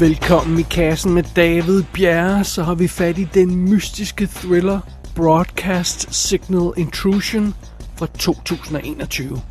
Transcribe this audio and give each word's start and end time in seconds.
Velkommen 0.00 0.58
i 0.58 0.62
kassen 0.62 1.14
med 1.14 1.24
David 1.36 1.84
Bjerre, 1.94 2.44
så 2.44 2.62
har 2.62 2.74
vi 2.74 2.88
fat 2.88 3.18
i 3.18 3.24
den 3.24 3.56
mystiske 3.70 4.26
thriller 4.26 4.80
Broadcast 5.14 6.14
Signal 6.14 6.72
Intrusion 6.76 7.54
fra 7.98 8.06
2021. 8.06 9.42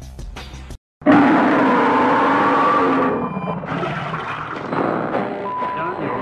Daniel, 5.78 6.16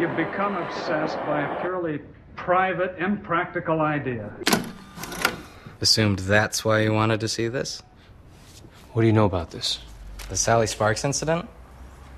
you've 0.00 0.16
become 0.16 0.56
obsessed 0.66 1.18
by 1.26 1.40
a 1.40 1.60
purely 1.60 1.98
private, 2.36 2.90
impractical 3.10 3.80
idea. 3.80 4.24
Assumed 5.80 6.18
that's 6.18 6.64
why 6.64 6.84
you 6.84 6.94
wanted 6.94 7.20
to 7.20 7.28
see 7.28 7.48
this? 7.48 7.82
What 8.92 9.02
do 9.02 9.06
you 9.06 9.12
know 9.12 9.26
about 9.26 9.50
this? 9.50 9.80
The 10.28 10.36
Sally 10.36 10.66
Sparks 10.66 11.04
incident? 11.04 11.44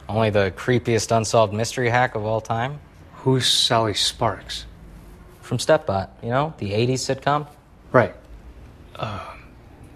Only 0.08 0.30
the 0.30 0.52
creepiest 0.56 1.14
unsolved 1.14 1.52
mystery 1.52 1.90
hack 1.90 2.14
of 2.14 2.24
all 2.24 2.40
time? 2.40 2.80
Who's 3.12 3.46
Sally 3.46 3.94
Sparks? 3.94 4.64
From 5.42 5.58
Stepbot, 5.58 6.08
you 6.22 6.30
know, 6.30 6.54
the 6.58 6.72
80s 6.72 6.94
sitcom? 6.94 7.46
Right. 7.92 8.14
Uh, 8.96 9.34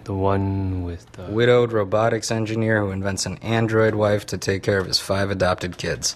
the 0.03 0.13
one 0.13 0.83
with 0.83 1.11
the. 1.13 1.23
Widowed 1.23 1.71
robotics 1.71 2.31
engineer 2.31 2.81
who 2.81 2.91
invents 2.91 3.25
an 3.25 3.37
android 3.37 3.95
wife 3.95 4.25
to 4.27 4.37
take 4.37 4.61
care 4.61 4.79
of 4.79 4.87
his 4.87 4.99
five 4.99 5.31
adopted 5.31 5.77
kids. 5.77 6.15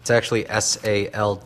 It's 0.00 0.10
actually 0.10 0.48
S 0.48 0.78
A 0.84 1.10
L 1.10 1.42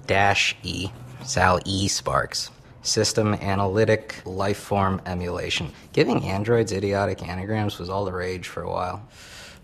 E, 0.63 0.89
Sal 1.25 1.61
E 1.65 1.89
Sparks. 1.89 2.51
System 2.83 3.35
Analytic 3.35 4.23
Lifeform 4.25 5.01
Emulation. 5.07 5.73
Giving 5.93 6.23
androids 6.25 6.71
idiotic 6.71 7.27
anagrams 7.27 7.79
was 7.79 7.89
all 7.89 8.05
the 8.05 8.13
rage 8.13 8.47
for 8.47 8.63
a 8.63 8.71
while. 8.71 9.03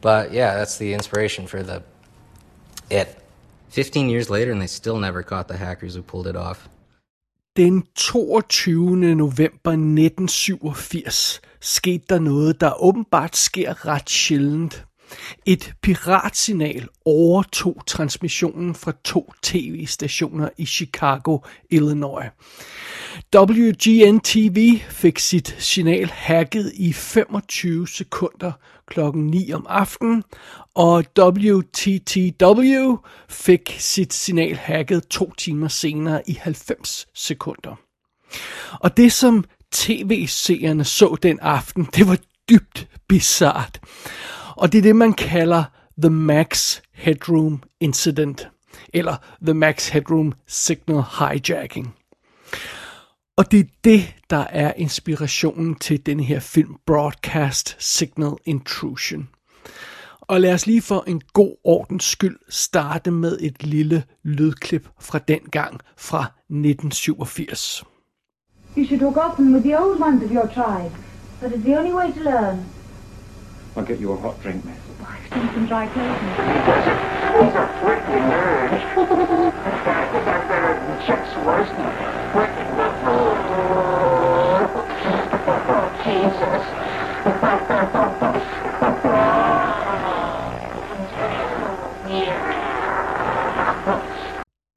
But 0.02 0.32
yeah, 0.32 0.56
that's 0.56 0.76
the 0.78 0.92
inspiration 0.92 1.46
for 1.46 1.62
the 1.62 1.82
it. 2.90 3.18
15 3.70 4.10
years 4.10 4.28
later, 4.28 4.52
and 4.52 4.60
they 4.60 4.66
still 4.66 4.98
never 4.98 5.22
caught 5.22 5.48
the 5.48 5.56
hackers 5.56 5.94
who 5.94 6.02
pulled 6.02 6.26
it 6.26 6.36
off. 6.36 6.68
Den 7.56 7.84
22. 7.94 8.96
november 9.14 9.70
1987 9.70 11.40
skete 11.60 12.04
der 12.08 12.18
noget, 12.18 12.60
der 12.60 12.82
åbenbart 12.82 13.36
sker 13.36 13.86
ret 13.86 14.10
sjældent. 14.10 14.84
Et 15.46 15.74
piratsignal 15.82 16.88
overtog 17.04 17.82
transmissionen 17.86 18.74
fra 18.74 18.92
to 19.04 19.32
tv-stationer 19.42 20.48
i 20.58 20.66
Chicago, 20.66 21.38
Illinois. 21.70 22.30
WGN-TV 23.36 24.80
fik 24.88 25.18
sit 25.18 25.56
signal 25.58 26.06
hacket 26.06 26.72
i 26.74 26.92
25 26.92 27.88
sekunder 27.88 28.52
klokken 28.92 29.26
9 29.26 29.52
om 29.52 29.66
aftenen, 29.68 30.24
og 30.74 31.04
WTTW 31.18 32.96
fik 33.28 33.76
sit 33.78 34.14
signal 34.14 34.56
hacket 34.56 35.06
to 35.08 35.32
timer 35.38 35.68
senere 35.68 36.22
i 36.30 36.38
90 36.44 37.06
sekunder. 37.14 37.74
Og 38.80 38.96
det 38.96 39.12
som 39.12 39.44
tv-seerne 39.70 40.84
så 40.84 41.16
den 41.22 41.38
aften, 41.40 41.88
det 41.96 42.08
var 42.08 42.18
dybt 42.48 42.88
bizart. 43.08 43.80
Og 44.56 44.72
det 44.72 44.78
er 44.78 44.82
det, 44.82 44.96
man 44.96 45.12
kalder 45.12 45.64
The 46.02 46.10
Max 46.10 46.80
Headroom 46.92 47.62
Incident, 47.80 48.48
eller 48.94 49.16
The 49.42 49.54
Max 49.54 49.88
Headroom 49.88 50.32
Signal 50.46 51.02
Hijacking. 51.18 51.94
Og 53.36 53.52
det 53.52 53.60
er 53.60 53.64
det, 53.84 54.14
der 54.30 54.44
er 54.50 54.72
inspirationen 54.76 55.74
til 55.74 56.06
den 56.06 56.20
her 56.20 56.40
film 56.40 56.76
Broadcast 56.86 57.76
Signal 57.78 58.32
Intrusion. 58.44 59.28
Og 60.20 60.40
lad 60.40 60.54
os 60.54 60.66
lige 60.66 60.82
for 60.82 61.04
en 61.06 61.22
god 61.32 61.56
ordens 61.64 62.04
skyld 62.04 62.38
starte 62.48 63.10
med 63.10 63.38
et 63.40 63.64
lille 63.64 64.04
lydklip 64.22 64.88
fra 65.00 65.18
den 65.18 65.40
gang 65.40 65.80
fra 65.96 66.20
1987. 66.48 67.84
You 68.76 68.86
should 68.86 69.00
talk 69.00 69.16
often 69.16 69.54
with 69.54 69.64
the 69.64 69.78
old 69.82 70.00
ones 70.00 70.22
of 70.24 70.30
your 70.30 70.46
tribe. 70.46 70.92
That 71.40 71.52
is 71.52 71.62
the 71.64 71.78
only 71.78 71.92
way 71.92 72.12
to 72.12 72.20
learn. 72.20 72.58
I'll 73.76 73.86
get 73.86 74.00
you 74.00 74.12
a 74.12 74.16
hot 74.16 74.42
drink, 74.42 74.64
miss. 74.64 74.76
I've 75.00 75.28
seen 75.34 75.48
some 75.54 75.66
dry 75.66 75.86
clothing. 75.86 76.32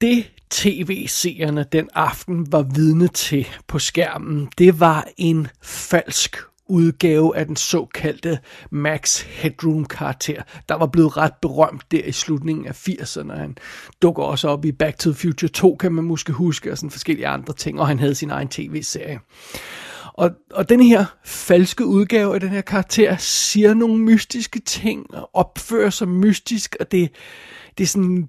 Det 0.00 0.30
tv-seerne 0.50 1.66
den 1.72 1.88
aften 1.94 2.52
var 2.52 2.62
vidne 2.62 3.08
til 3.08 3.46
på 3.66 3.78
skærmen, 3.78 4.48
det 4.58 4.80
var 4.80 5.06
en 5.16 5.48
falsk 5.62 6.36
udgave 6.68 7.36
af 7.36 7.46
den 7.46 7.56
såkaldte 7.56 8.38
Max 8.70 9.22
Headroom-karakter, 9.22 10.42
der 10.68 10.74
var 10.74 10.86
blevet 10.86 11.16
ret 11.16 11.34
berømt 11.42 11.82
der 11.90 12.04
i 12.04 12.12
slutningen 12.12 12.66
af 12.66 12.88
80'erne. 12.88 13.32
Han 13.32 13.58
dukker 14.02 14.22
også 14.22 14.48
op 14.48 14.64
i 14.64 14.72
Back 14.72 14.98
to 14.98 15.10
the 15.10 15.18
Future 15.18 15.48
2, 15.48 15.76
kan 15.76 15.92
man 15.92 16.04
måske 16.04 16.32
huske, 16.32 16.72
og 16.72 16.78
sådan 16.78 16.90
forskellige 16.90 17.26
andre 17.26 17.54
ting, 17.54 17.80
og 17.80 17.86
han 17.88 17.98
havde 17.98 18.14
sin 18.14 18.30
egen 18.30 18.48
tv-serie. 18.48 19.18
Og, 20.16 20.30
og 20.52 20.68
den 20.68 20.80
her 20.80 21.04
falske 21.24 21.86
udgave 21.86 22.34
af 22.34 22.40
den 22.40 22.48
her 22.48 22.60
karakter 22.60 23.16
siger 23.18 23.74
nogle 23.74 23.98
mystiske 23.98 24.60
ting, 24.60 25.14
og 25.14 25.30
opfører 25.32 25.90
sig 25.90 26.08
mystisk, 26.08 26.76
og 26.80 26.92
det, 26.92 27.10
det 27.78 27.84
er 27.84 27.88
sådan 27.88 28.28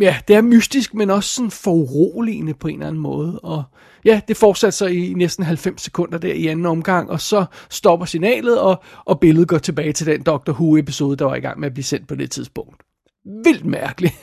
ja, 0.00 0.16
det 0.28 0.36
er 0.36 0.42
mystisk, 0.42 0.94
men 0.94 1.10
også 1.10 1.34
sådan 1.34 1.50
foruroligende 1.50 2.54
på 2.54 2.68
en 2.68 2.74
eller 2.74 2.86
anden 2.86 3.02
måde. 3.02 3.40
Og 3.40 3.62
ja, 4.04 4.20
det 4.28 4.36
fortsatte 4.36 4.76
så 4.76 4.86
i 4.86 5.12
næsten 5.16 5.44
90 5.44 5.82
sekunder 5.82 6.18
der 6.18 6.32
i 6.32 6.46
anden 6.46 6.66
omgang, 6.66 7.10
og 7.10 7.20
så 7.20 7.44
stopper 7.70 8.06
signalet, 8.06 8.60
og, 8.60 8.82
og 9.04 9.20
billedet 9.20 9.48
går 9.48 9.58
tilbage 9.58 9.92
til 9.92 10.06
den 10.06 10.22
Doctor 10.22 10.52
Who-episode, 10.52 11.16
der 11.16 11.24
var 11.24 11.34
i 11.34 11.40
gang 11.40 11.60
med 11.60 11.66
at 11.66 11.74
blive 11.74 11.84
sendt 11.84 12.08
på 12.08 12.14
det 12.14 12.30
tidspunkt. 12.30 12.82
Vildt 13.24 13.64
mærkeligt. 13.64 14.14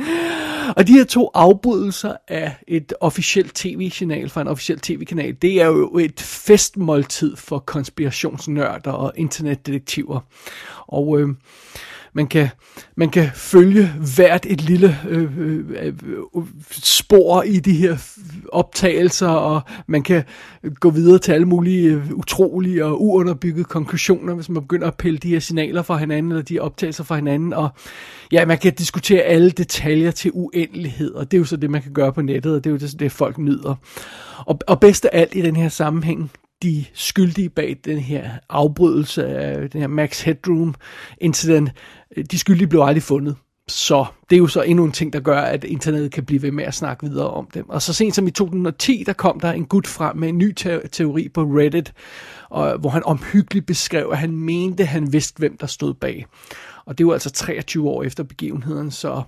og 0.76 0.86
de 0.86 0.92
her 0.92 1.04
to 1.04 1.30
afbrydelser 1.34 2.16
af 2.28 2.56
et 2.68 2.92
officielt 3.00 3.54
tv-signal 3.54 4.28
fra 4.28 4.40
en 4.40 4.48
officiel 4.48 4.80
tv-kanal, 4.80 5.36
det 5.42 5.62
er 5.62 5.66
jo 5.66 5.98
et 5.98 6.20
festmåltid 6.20 7.36
for 7.36 7.58
konspirationsnørder 7.58 8.92
og 8.92 9.12
internetdetektiver. 9.16 10.20
Og 10.86 11.20
øh, 11.20 11.28
man 12.14 12.26
kan, 12.26 12.48
man 12.96 13.10
kan 13.10 13.28
følge 13.34 13.86
hvert 14.14 14.46
et 14.48 14.60
lille 14.60 14.98
øh, 15.08 15.38
øh, 15.38 15.64
øh, 15.82 15.92
spor 16.70 17.42
i 17.42 17.60
de 17.60 17.72
her 17.72 17.96
optagelser, 18.52 19.28
og 19.28 19.60
man 19.86 20.02
kan 20.02 20.22
gå 20.80 20.90
videre 20.90 21.18
til 21.18 21.32
alle 21.32 21.46
mulige 21.46 21.90
øh, 21.90 22.10
utrolige 22.12 22.84
og 22.84 23.02
uunderbyggede 23.02 23.64
konklusioner, 23.64 24.34
hvis 24.34 24.48
man 24.48 24.62
begynder 24.62 24.86
at 24.86 24.94
pille 24.94 25.18
de 25.18 25.28
her 25.28 25.40
signaler 25.40 25.82
fra 25.82 25.96
hinanden, 25.96 26.32
eller 26.32 26.44
de 26.44 26.54
her 26.54 26.60
optagelser 26.60 27.04
fra 27.04 27.16
hinanden, 27.16 27.52
og 27.52 27.68
ja, 28.32 28.46
man 28.46 28.58
kan 28.58 28.74
diskutere 28.74 29.22
alle 29.22 29.50
detaljer 29.50 30.10
til 30.10 30.30
uendelighed, 30.34 31.10
og 31.14 31.30
det 31.30 31.36
er 31.36 31.38
jo 31.38 31.44
så 31.44 31.56
det, 31.56 31.70
man 31.70 31.82
kan 31.82 31.92
gøre 31.92 32.12
på 32.12 32.22
nettet, 32.22 32.54
og 32.54 32.64
det 32.64 32.70
er 32.70 32.74
jo 32.74 32.78
det, 32.78 33.00
det 33.00 33.12
folk 33.12 33.38
nyder. 33.38 33.74
Og, 34.46 34.58
og 34.66 34.80
bedst 34.80 35.04
af 35.04 35.10
alt 35.12 35.34
i 35.34 35.42
den 35.42 35.56
her 35.56 35.68
sammenhæng, 35.68 36.30
de 36.62 36.84
skyldige 36.94 37.48
bag 37.48 37.76
den 37.84 37.98
her 37.98 38.30
afbrydelse 38.48 39.26
af 39.26 39.70
den 39.70 39.80
her 39.80 39.88
Max 39.88 40.22
Headroom 40.22 40.74
incident, 41.18 41.70
øh, 42.16 42.24
de 42.30 42.38
skyldige 42.38 42.68
blev 42.68 42.80
aldrig 42.82 43.02
fundet. 43.02 43.36
Så 43.68 44.04
det 44.30 44.36
er 44.36 44.38
jo 44.38 44.46
så 44.46 44.62
endnu 44.62 44.84
en 44.84 44.92
ting, 44.92 45.12
der 45.12 45.20
gør, 45.20 45.40
at 45.40 45.64
internettet 45.64 46.12
kan 46.12 46.24
blive 46.24 46.42
ved 46.42 46.50
med 46.50 46.64
at 46.64 46.74
snakke 46.74 47.06
videre 47.06 47.30
om 47.30 47.48
dem. 47.54 47.68
Og 47.68 47.82
så 47.82 47.92
sent 47.92 48.14
som 48.14 48.26
i 48.26 48.30
2010, 48.30 49.04
der 49.06 49.12
kom 49.12 49.40
der 49.40 49.52
en 49.52 49.64
gut 49.64 49.86
frem 49.86 50.16
med 50.16 50.28
en 50.28 50.38
ny 50.38 50.52
teori 50.92 51.28
på 51.28 51.42
Reddit, 51.42 51.92
og, 52.50 52.78
hvor 52.78 52.90
han 52.90 53.04
omhyggeligt 53.04 53.66
beskrev, 53.66 54.08
at 54.12 54.18
han 54.18 54.36
mente, 54.36 54.84
han 54.84 55.12
vidste, 55.12 55.38
hvem 55.38 55.56
der 55.56 55.66
stod 55.66 55.94
bag. 55.94 56.26
Og 56.84 56.98
det 56.98 57.06
var 57.06 57.12
altså 57.12 57.30
23 57.30 57.88
år 57.88 58.02
efter 58.02 58.22
begivenheden, 58.22 58.90
så 58.90 59.22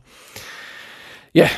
ja, 1.34 1.48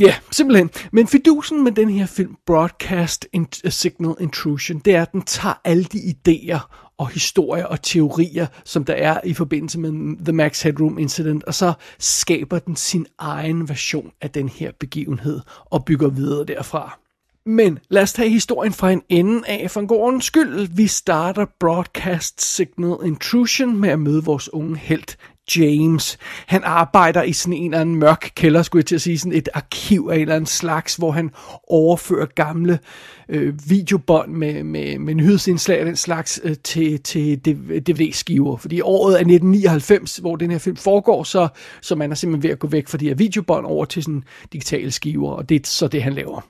Ja, 0.00 0.14
simpelthen. 0.30 0.70
Men 0.92 1.06
fidusen 1.06 1.64
med 1.64 1.72
den 1.72 1.90
her 1.90 2.06
film, 2.06 2.36
Broadcast 2.46 3.26
Signal 3.68 4.14
Intrusion, 4.20 4.78
det 4.78 4.94
er, 4.94 5.02
at 5.02 5.12
den 5.12 5.22
tager 5.22 5.54
alle 5.64 5.84
de 5.84 5.98
idéer 5.98 6.92
og 6.98 7.08
historier 7.08 7.64
og 7.64 7.82
teorier, 7.82 8.46
som 8.64 8.84
der 8.84 8.94
er 8.94 9.20
i 9.24 9.34
forbindelse 9.34 9.78
med 9.78 10.24
The 10.24 10.32
Max 10.32 10.62
Headroom 10.62 10.98
Incident, 10.98 11.44
og 11.44 11.54
så 11.54 11.72
skaber 11.98 12.58
den 12.58 12.76
sin 12.76 13.06
egen 13.18 13.68
version 13.68 14.12
af 14.20 14.30
den 14.30 14.48
her 14.48 14.72
begivenhed 14.80 15.40
og 15.64 15.84
bygger 15.84 16.08
videre 16.08 16.44
derfra. 16.44 16.98
Men 17.46 17.78
lad 17.88 18.02
os 18.02 18.12
tage 18.12 18.30
historien 18.30 18.72
fra 18.72 18.90
en 18.90 19.02
ende 19.08 19.42
af 19.48 19.70
for 19.70 19.80
en 19.80 19.86
god 19.86 19.98
ordens 19.98 20.24
skyld. 20.24 20.68
Vi 20.76 20.86
starter 20.86 21.46
Broadcast 21.60 22.56
Signal 22.56 22.96
Intrusion 23.04 23.76
med 23.76 23.88
at 23.88 23.98
møde 23.98 24.24
vores 24.24 24.52
unge 24.52 24.76
held, 24.76 25.16
James. 25.56 26.18
Han 26.46 26.62
arbejder 26.64 27.22
i 27.22 27.32
sådan 27.32 27.52
en 27.52 27.64
eller 27.64 27.80
anden 27.80 27.96
mørk 27.96 28.30
kælder, 28.34 28.62
skulle 28.62 28.80
jeg 28.80 28.86
til 28.86 28.94
at 28.94 29.00
sige, 29.00 29.18
sådan 29.18 29.32
et 29.32 29.48
arkiv 29.54 30.08
af 30.12 30.14
en 30.14 30.20
eller 30.20 30.34
anden 30.34 30.46
slags, 30.46 30.96
hvor 30.96 31.10
han 31.10 31.30
overfører 31.68 32.26
gamle 32.26 32.78
øh, 33.28 33.54
videobånd 33.68 34.32
med, 34.32 34.62
med, 34.62 34.98
med 34.98 35.14
nyhedsindslag 35.14 35.78
af 35.78 35.84
den 35.84 35.96
slags 35.96 36.40
øh, 36.44 36.56
til, 36.64 37.00
til 37.02 37.38
DVD-skiver. 37.88 38.56
Fordi 38.56 38.80
året 38.80 39.12
er 39.12 39.18
1999, 39.18 40.16
hvor 40.16 40.36
den 40.36 40.50
her 40.50 40.58
film 40.58 40.76
foregår, 40.76 41.24
så, 41.24 41.48
så 41.82 41.94
man 41.94 42.10
er 42.10 42.14
simpelthen 42.14 42.42
ved 42.42 42.50
at 42.50 42.58
gå 42.58 42.68
væk 42.68 42.88
fra 42.88 42.98
de 42.98 43.08
her 43.08 43.14
videobånd 43.14 43.66
over 43.66 43.84
til 43.84 44.02
sådan 44.02 44.24
digitale 44.52 44.90
skiver, 44.90 45.30
og 45.30 45.48
det 45.48 45.54
er 45.54 45.60
så 45.64 45.88
det, 45.88 46.02
han 46.02 46.12
laver. 46.12 46.40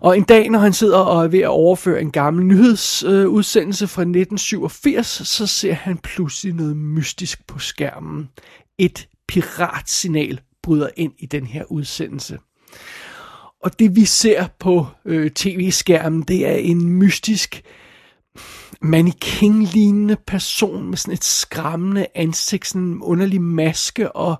Og 0.00 0.16
en 0.16 0.22
dag, 0.22 0.50
når 0.50 0.58
han 0.58 0.72
sidder 0.72 0.98
og 0.98 1.24
er 1.24 1.28
ved 1.28 1.40
at 1.40 1.48
overføre 1.48 2.00
en 2.00 2.10
gammel 2.10 2.44
nyhedsudsendelse 2.44 3.84
øh, 3.84 3.88
fra 3.88 4.02
1987, 4.02 5.06
så 5.06 5.46
ser 5.46 5.72
han 5.72 5.98
pludselig 5.98 6.54
noget 6.54 6.76
mystisk 6.76 7.46
på 7.46 7.58
skærmen. 7.58 8.28
Et 8.78 9.08
piratsignal 9.28 10.40
bryder 10.62 10.88
ind 10.96 11.12
i 11.18 11.26
den 11.26 11.46
her 11.46 11.64
udsendelse. 11.64 12.38
Og 13.62 13.78
det 13.78 13.96
vi 13.96 14.04
ser 14.04 14.46
på 14.58 14.86
øh, 15.04 15.30
tv-skærmen, 15.30 16.22
det 16.22 16.46
er 16.46 16.54
en 16.54 16.88
mystisk 16.88 17.62
mannequin-lignende 18.80 20.16
person 20.26 20.88
med 20.88 20.96
sådan 20.96 21.14
et 21.14 21.24
skræmmende 21.24 22.06
ansigt, 22.14 22.66
sådan 22.66 22.82
en 22.82 23.02
underlig 23.02 23.40
maske 23.40 24.16
og 24.16 24.36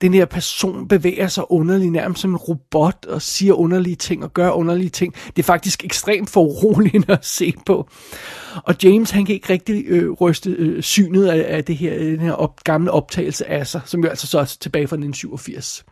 den 0.00 0.14
her 0.14 0.24
person 0.24 0.88
bevæger 0.88 1.28
sig 1.28 1.50
underligt, 1.50 1.92
nærmest 1.92 2.20
som 2.20 2.30
en 2.30 2.36
robot, 2.36 3.06
og 3.08 3.22
siger 3.22 3.52
underlige 3.52 3.96
ting 3.96 4.24
og 4.24 4.34
gør 4.34 4.50
underlige 4.50 4.90
ting. 4.90 5.14
Det 5.36 5.38
er 5.38 5.46
faktisk 5.46 5.84
ekstremt 5.84 6.30
foruroligende 6.30 7.12
at 7.18 7.26
se 7.26 7.54
på. 7.66 7.88
Og 8.64 8.74
James, 8.82 9.10
han 9.10 9.24
kan 9.24 9.34
ikke 9.34 9.52
rigtig 9.52 9.84
øh, 9.86 10.10
ryste 10.10 10.50
øh, 10.50 10.82
synet 10.82 11.26
af, 11.26 11.56
af 11.56 11.64
det 11.64 11.76
her, 11.76 11.94
øh, 11.94 12.06
den 12.06 12.20
her 12.20 12.32
op, 12.32 12.64
gamle 12.64 12.90
optagelse 12.90 13.46
af 13.46 13.66
sig, 13.66 13.80
som 13.84 14.04
jo 14.04 14.08
altså 14.08 14.26
så 14.26 14.38
er 14.38 14.44
tilbage 14.44 14.88
fra 14.88 14.96
1987. 14.96 15.84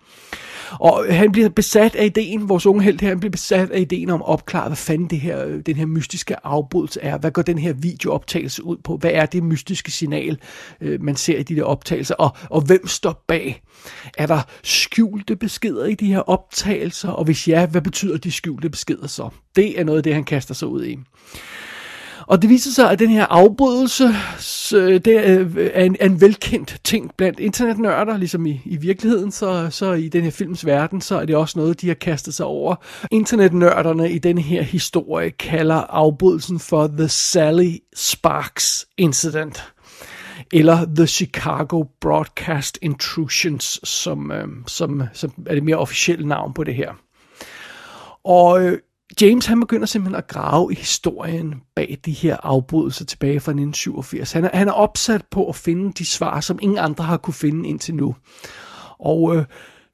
Og 0.71 1.07
han 1.11 1.33
bliver 1.33 1.49
besat 1.49 1.95
af 1.95 2.05
ideen, 2.05 2.49
vores 2.49 2.67
unge 2.67 2.83
held 2.83 3.01
her, 3.01 3.09
han 3.09 3.21
bliver 3.21 3.31
besat 3.31 3.71
af 3.71 3.81
ideen 3.81 4.11
om 4.11 4.23
at 4.23 4.29
opklare, 4.29 4.69
hvad 4.69 4.77
fanden 4.77 5.11
det 5.11 5.21
her, 5.21 5.45
øh, 5.45 5.61
den 5.67 5.77
her 5.77 5.87
mystiske 5.87 6.47
afbrydelse 6.47 7.01
er. 7.01 7.19
Hvad 7.19 7.31
går 7.31 7.43
den 7.43 7.59
her 7.59 7.73
videooptagelse 7.73 8.65
ud 8.65 8.77
på? 8.85 8.97
Hvad 8.97 9.11
er 9.15 9.27
det 9.27 9.43
mystiske 9.43 9.91
signal, 9.91 10.39
øh, 10.81 11.03
man 11.03 11.17
ser 11.17 11.39
i 11.39 11.43
de 11.43 11.57
der 11.57 11.65
optagelser? 11.65 12.15
Og, 12.15 12.37
og 12.51 12.61
hvem 12.61 12.87
står 12.87 13.25
bag? 13.29 13.63
Er 14.19 14.27
der 14.27 14.41
skjulte 14.63 15.37
beskeder 15.37 15.87
i 15.87 15.95
de 15.95 16.07
her 16.07 16.21
optagelser? 16.21 17.09
Og 17.09 17.25
hvis 17.25 17.49
ja, 17.49 17.67
hvad 17.67 17.81
betyder 17.81 18.17
de 18.17 18.33
skjulte 18.33 18.71
beskeder 18.71 19.07
så? 19.07 19.29
Det 19.57 19.81
er 19.81 19.85
noget 19.85 19.97
af 19.97 20.03
det, 20.03 20.15
han 20.15 20.25
kaster 20.25 20.55
sig 20.55 20.69
ud 20.69 20.85
i. 20.85 20.99
Og 22.27 22.43
det 22.43 22.51
viser 22.51 22.71
sig, 22.71 22.91
at 22.91 22.99
den 22.99 23.11
her 23.11 23.27
afbrydelse 23.27 24.05
øh, 24.75 25.01
det 25.01 25.25
øh, 25.25 25.71
er 25.75 25.85
en, 25.85 25.97
en 26.01 26.21
velkendt 26.21 26.81
ting 26.85 27.13
blandt 27.17 27.41
internetnørder, 27.41 28.17
ligesom 28.17 28.47
i, 28.47 28.61
i 28.65 28.77
virkeligheden, 28.77 29.33
så, 29.33 29.69
så 29.71 29.93
i 29.93 30.09
den 30.09 30.23
her 30.23 30.31
films 30.31 30.67
verden, 30.67 31.01
så 31.01 31.21
er 31.21 31.25
det 31.25 31.37
også 31.37 31.59
noget, 31.59 31.81
de 31.81 31.89
har 31.89 31.95
kastet 31.95 32.35
sig 32.35 32.47
over. 32.47 32.77
Internetnørderne 33.11 34.11
i 34.11 34.19
den 34.19 34.39
her 34.39 34.63
historie 34.63 35.31
kalder 35.31 35.75
afbrydelsen 35.75 36.59
for 36.59 36.87
The 36.87 37.09
Sally 37.09 37.77
Sparks 37.95 38.87
Incident 38.97 39.73
eller 40.53 40.87
The 40.97 41.07
Chicago 41.07 41.85
Broadcast 42.01 42.79
Intrusions, 42.83 43.81
som, 43.85 44.33
øh, 44.33 44.49
som, 44.67 45.03
som 45.13 45.33
er 45.47 45.55
det 45.55 45.63
mere 45.63 45.77
officielle 45.77 46.29
navn 46.29 46.55
på 46.55 46.65
det 46.65 46.75
her. 46.75 46.93
Og 48.25 48.63
øh, 48.63 48.79
James 49.21 49.47
han 49.47 49.61
begynder 49.61 49.87
simpelthen 49.87 50.19
at 50.19 50.27
grave 50.29 50.73
i 50.73 50.75
historien 50.75 51.55
bag 51.77 51.99
de 52.05 52.13
her 52.13 52.37
afbrydelser 52.43 53.05
tilbage 53.05 53.41
fra 53.41 53.53
1987. 53.53 54.33
Han 54.33 54.45
er, 54.45 54.51
han 54.55 54.69
er 54.69 54.73
opsat 54.73 55.25
på 55.31 55.49
at 55.49 55.57
finde 55.57 55.93
de 55.93 56.07
svar, 56.07 56.41
som 56.41 56.59
ingen 56.63 56.79
andre 56.79 57.05
har 57.05 57.17
kunne 57.17 57.35
finde 57.35 57.69
indtil 57.69 57.95
nu. 57.95 58.17
Og 58.99 59.37
øh, 59.37 59.45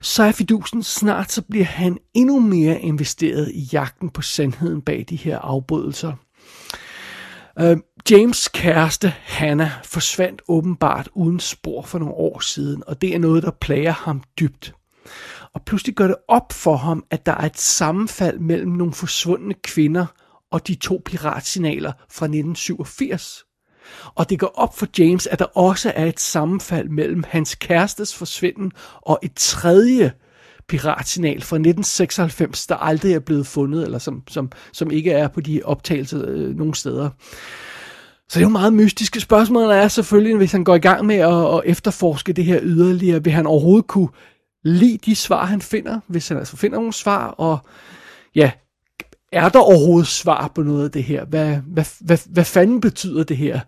så 0.00 0.23
er 0.23 0.32
fidusen 0.32 0.82
snart, 0.82 1.32
så 1.32 1.43
bliver 1.43 1.64
han 1.64 1.99
endnu 2.14 2.41
mere 2.41 2.81
investeret 2.81 3.50
i 3.55 3.69
jagten 3.73 4.11
på 4.11 4.23
sandheden 4.23 4.82
bag 4.82 5.05
de 5.09 5.17
her 5.17 5.38
afbrydelser. 5.38 6.12
Øh, 7.59 7.76
James 8.11 8.49
kæreste 8.49 9.14
Hannah 9.23 9.70
forsvandt 9.85 10.43
åbenbart 10.49 11.09
uden 11.14 11.41
spor 11.41 11.82
for 11.82 11.99
nogle 11.99 12.14
år 12.14 12.41
siden, 12.41 12.82
og 12.87 13.00
det 13.00 13.14
er 13.14 13.19
noget, 13.19 13.43
der 13.43 13.50
plager 13.50 13.93
ham 13.93 14.23
dybt 14.41 14.75
og 15.54 15.62
pludselig 15.66 15.94
gør 15.94 16.06
det 16.06 16.16
op 16.28 16.52
for 16.52 16.76
ham, 16.76 17.04
at 17.10 17.26
der 17.26 17.32
er 17.32 17.46
et 17.46 17.58
sammenfald 17.58 18.38
mellem 18.38 18.70
nogle 18.70 18.93
forsvundne 18.93 19.54
kvinder 19.54 20.06
og 20.50 20.66
de 20.66 20.75
to 20.75 21.02
piratsignaler 21.04 21.93
fra 22.10 22.26
1987. 22.26 23.44
Og 24.14 24.31
det 24.31 24.38
går 24.38 24.52
op 24.54 24.78
for 24.78 24.87
James, 24.99 25.26
at 25.26 25.38
der 25.38 25.44
også 25.44 25.93
er 25.96 26.06
et 26.06 26.20
sammenfald 26.20 26.88
mellem 26.88 27.25
hans 27.28 27.54
kærestes 27.54 28.14
forsvinden 28.14 28.72
og 29.00 29.19
et 29.22 29.32
tredje 29.37 30.12
piratsignal 30.69 31.43
fra 31.43 31.56
1996, 31.56 32.66
der 32.66 32.76
aldrig 32.76 33.14
er 33.14 33.19
blevet 33.19 33.46
fundet, 33.46 33.82
eller 33.82 33.99
som, 33.99 34.22
som, 34.28 34.50
som 34.72 34.90
ikke 34.90 35.12
er 35.12 35.28
på 35.28 35.40
de 35.40 35.60
optagelser 35.64 36.25
øh, 36.28 36.56
nogen 36.56 36.75
steder. 36.75 37.10
Så 38.28 38.38
det 38.38 38.44
er 38.44 38.49
jo 38.49 38.49
meget 38.49 38.72
mystiske. 38.72 39.20
spørgsmål. 39.20 39.62
der 39.62 39.75
er 39.75 39.88
selvfølgelig, 39.88 40.37
hvis 40.37 40.52
han 40.52 40.64
går 40.64 40.75
i 40.75 40.78
gang 40.78 41.06
med 41.06 41.16
at, 41.16 41.54
at 41.54 41.60
efterforske 41.64 42.32
det 42.32 42.44
her 42.44 42.60
yderligere, 42.62 43.25
vil 43.25 43.32
han 43.32 43.46
overhovedet 43.46 43.87
kunne 43.87 44.08
lide 44.62 44.99
de 44.99 45.14
svar, 45.14 45.44
han 45.44 45.61
finder, 45.61 46.00
hvis 46.06 46.29
han 46.29 46.38
altså 46.38 46.56
finder 46.56 46.79
nogle 46.79 46.93
svar, 46.93 47.26
og 47.26 47.59
ja, 48.35 48.50
er 49.32 49.49
der 49.49 49.59
overhovedet 49.59 50.09
svar 50.09 50.49
på 50.55 50.62
noget 50.62 50.85
af 50.85 50.91
det 50.91 51.05
her? 51.05 51.25
Hvad, 51.25 51.56
hvad, 51.67 51.85
hvad, 52.00 52.19
hvad 52.26 52.44
fanden 52.44 52.81
betyder 52.81 53.25
det 53.25 53.37
her? 53.37 53.61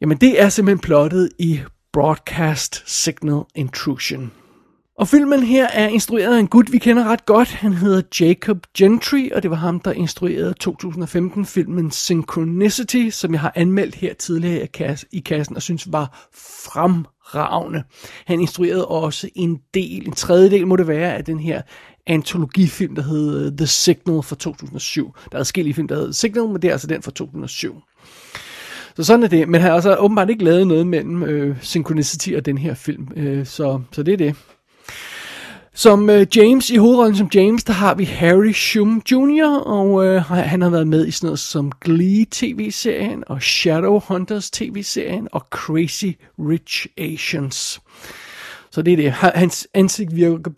Jamen 0.00 0.18
det 0.18 0.40
er 0.40 0.48
simpelthen 0.48 0.80
plottet 0.80 1.30
i 1.38 1.60
Broadcast 1.92 2.82
Signal 2.86 3.42
Intrusion. 3.54 4.32
Og 4.98 5.08
filmen 5.08 5.42
her 5.42 5.68
er 5.68 5.88
instrueret 5.88 6.36
af 6.36 6.40
en 6.40 6.46
gut, 6.46 6.72
vi 6.72 6.78
kender 6.78 7.04
ret 7.04 7.26
godt. 7.26 7.48
Han 7.48 7.72
hedder 7.72 8.02
Jacob 8.20 8.58
Gentry, 8.78 9.30
og 9.30 9.42
det 9.42 9.50
var 9.50 9.56
ham, 9.56 9.80
der 9.80 9.92
instruerede 9.92 10.54
2015-filmen 10.64 11.90
Synchronicity, 11.90 13.08
som 13.10 13.32
jeg 13.32 13.40
har 13.40 13.52
anmeldt 13.54 13.94
her 13.94 14.14
tidligere 14.14 14.68
i 15.12 15.20
kassen, 15.20 15.56
og 15.56 15.62
synes 15.62 15.92
var 15.92 16.28
fremragende. 16.34 17.08
Han 18.24 18.40
instruerede 18.40 18.86
også 18.86 19.28
en 19.34 19.60
del, 19.74 20.06
en 20.06 20.12
tredjedel 20.12 20.66
må 20.66 20.76
det 20.76 20.88
være, 20.88 21.16
af 21.16 21.24
den 21.24 21.40
her 21.40 21.62
antologifilm, 22.06 22.94
der 22.94 23.02
hed 23.02 23.46
øh, 23.46 23.52
The 23.52 23.66
Signal 23.66 24.22
fra 24.22 24.36
2007. 24.36 25.14
Der 25.30 25.36
er 25.36 25.40
adskillige 25.40 25.74
film, 25.74 25.88
der 25.88 25.94
hedder 25.94 26.12
Signal, 26.12 26.46
men 26.46 26.62
det 26.62 26.68
er 26.68 26.72
altså 26.72 26.86
den 26.86 27.02
fra 27.02 27.10
2007. 27.10 27.82
Så 28.96 29.04
sådan 29.04 29.22
er 29.22 29.28
det. 29.28 29.48
Men 29.48 29.60
han 29.60 29.70
har 29.70 29.74
altså 29.74 29.96
åbenbart 29.96 30.30
ikke 30.30 30.44
lavet 30.44 30.66
noget 30.66 30.86
mellem 30.86 31.22
øh, 31.22 31.56
Synchronicity 31.62 32.30
og 32.36 32.46
den 32.46 32.58
her 32.58 32.74
film. 32.74 33.08
Øh, 33.16 33.46
så, 33.46 33.80
så 33.92 34.02
det 34.02 34.12
er 34.12 34.16
det. 34.16 34.36
Som 35.74 36.10
øh, 36.10 36.26
James, 36.36 36.70
i 36.70 36.76
hovedrollen 36.76 37.16
som 37.16 37.30
James, 37.34 37.64
der 37.64 37.72
har 37.72 37.94
vi 37.94 38.04
Harry 38.04 38.52
Shum 38.52 39.02
Jr., 39.12 39.62
og 39.66 40.06
øh, 40.06 40.22
han 40.22 40.62
har 40.62 40.70
været 40.70 40.86
med 40.86 41.06
i 41.06 41.10
sådan 41.10 41.26
noget 41.26 41.38
som 41.38 41.72
Glee 41.80 42.26
tv-serien, 42.30 43.24
og 43.26 43.42
Shadowhunters 43.42 44.50
tv-serien, 44.50 45.28
og 45.32 45.40
Crazy 45.40 46.10
Rich 46.38 46.86
Asians. 46.98 47.80
Så 48.70 48.82
det 48.82 48.92
er 48.92 48.96
det. 48.96 49.12
Hans 49.12 49.68
ansigt 49.74 50.16
virker 50.16 50.50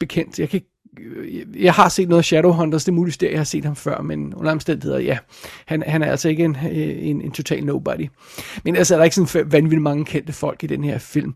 bekendt. 0.00 0.38
Jeg 0.38 0.48
kan 0.48 0.56
ikke 0.56 0.73
Øh, 1.00 1.62
jeg 1.62 1.72
har 1.72 1.88
set 1.88 2.08
noget 2.08 2.24
Shadowhunters, 2.24 2.84
det 2.84 2.92
er 2.92 2.96
muligt, 2.96 3.22
at 3.22 3.30
jeg 3.30 3.38
har 3.38 3.44
set 3.44 3.64
ham 3.64 3.76
før, 3.76 4.02
men 4.02 4.34
under 4.34 4.52
omstændigheder, 4.52 4.98
ja, 4.98 5.18
han, 5.66 5.82
han 5.86 6.02
er 6.02 6.10
altså 6.10 6.28
ikke 6.28 6.44
en, 6.44 6.56
øh, 6.70 7.08
en, 7.08 7.20
en 7.20 7.30
total 7.30 7.64
nobody. 7.64 8.08
Men 8.64 8.76
altså 8.76 8.94
er 8.94 8.98
der 8.98 9.04
ikke 9.04 9.16
sådan 9.16 9.52
vanvittigt 9.52 9.82
mange 9.82 10.04
kendte 10.04 10.32
folk 10.32 10.64
i 10.64 10.66
den 10.66 10.84
her 10.84 10.98
film. 10.98 11.34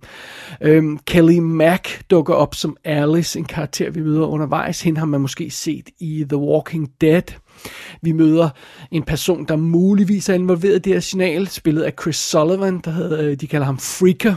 Øhm, 0.61 0.99
Kelly 1.07 1.38
Mack 1.38 2.11
dukker 2.11 2.35
op 2.35 2.55
som 2.55 2.77
Alice, 2.85 3.38
en 3.38 3.45
karakter, 3.45 3.91
vi 3.91 4.03
møder 4.03 4.27
undervejs. 4.27 4.83
Hende 4.83 4.99
har 4.99 5.07
man 5.07 5.21
måske 5.21 5.50
set 5.50 5.88
i 6.00 6.27
The 6.29 6.37
Walking 6.37 6.91
Dead. 7.00 7.23
Vi 8.03 8.12
møder 8.12 8.49
en 8.91 9.03
person, 9.03 9.45
der 9.45 9.57
muligvis 9.57 10.29
er 10.29 10.35
involveret 10.35 10.77
i 10.77 10.79
det 10.79 10.93
her 10.93 11.00
signal, 11.00 11.49
spillet 11.49 11.83
af 11.83 11.93
Chris 12.03 12.17
Sullivan, 12.17 12.81
der 12.85 12.91
hedder, 12.91 13.23
øh, 13.23 13.35
de 13.35 13.47
kalder 13.47 13.67
ham 13.67 13.79
Freaker. 13.79 14.35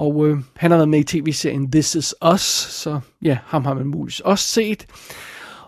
Og 0.00 0.28
øh, 0.28 0.38
han 0.56 0.70
har 0.70 0.78
været 0.78 0.88
med 0.88 0.98
i 0.98 1.04
tv-serien 1.04 1.70
This 1.70 1.94
Is 1.94 2.14
Us, 2.34 2.40
så 2.70 3.00
ja, 3.22 3.38
ham 3.44 3.64
har 3.64 3.74
man 3.74 3.86
muligvis 3.86 4.20
også 4.20 4.44
set. 4.44 4.86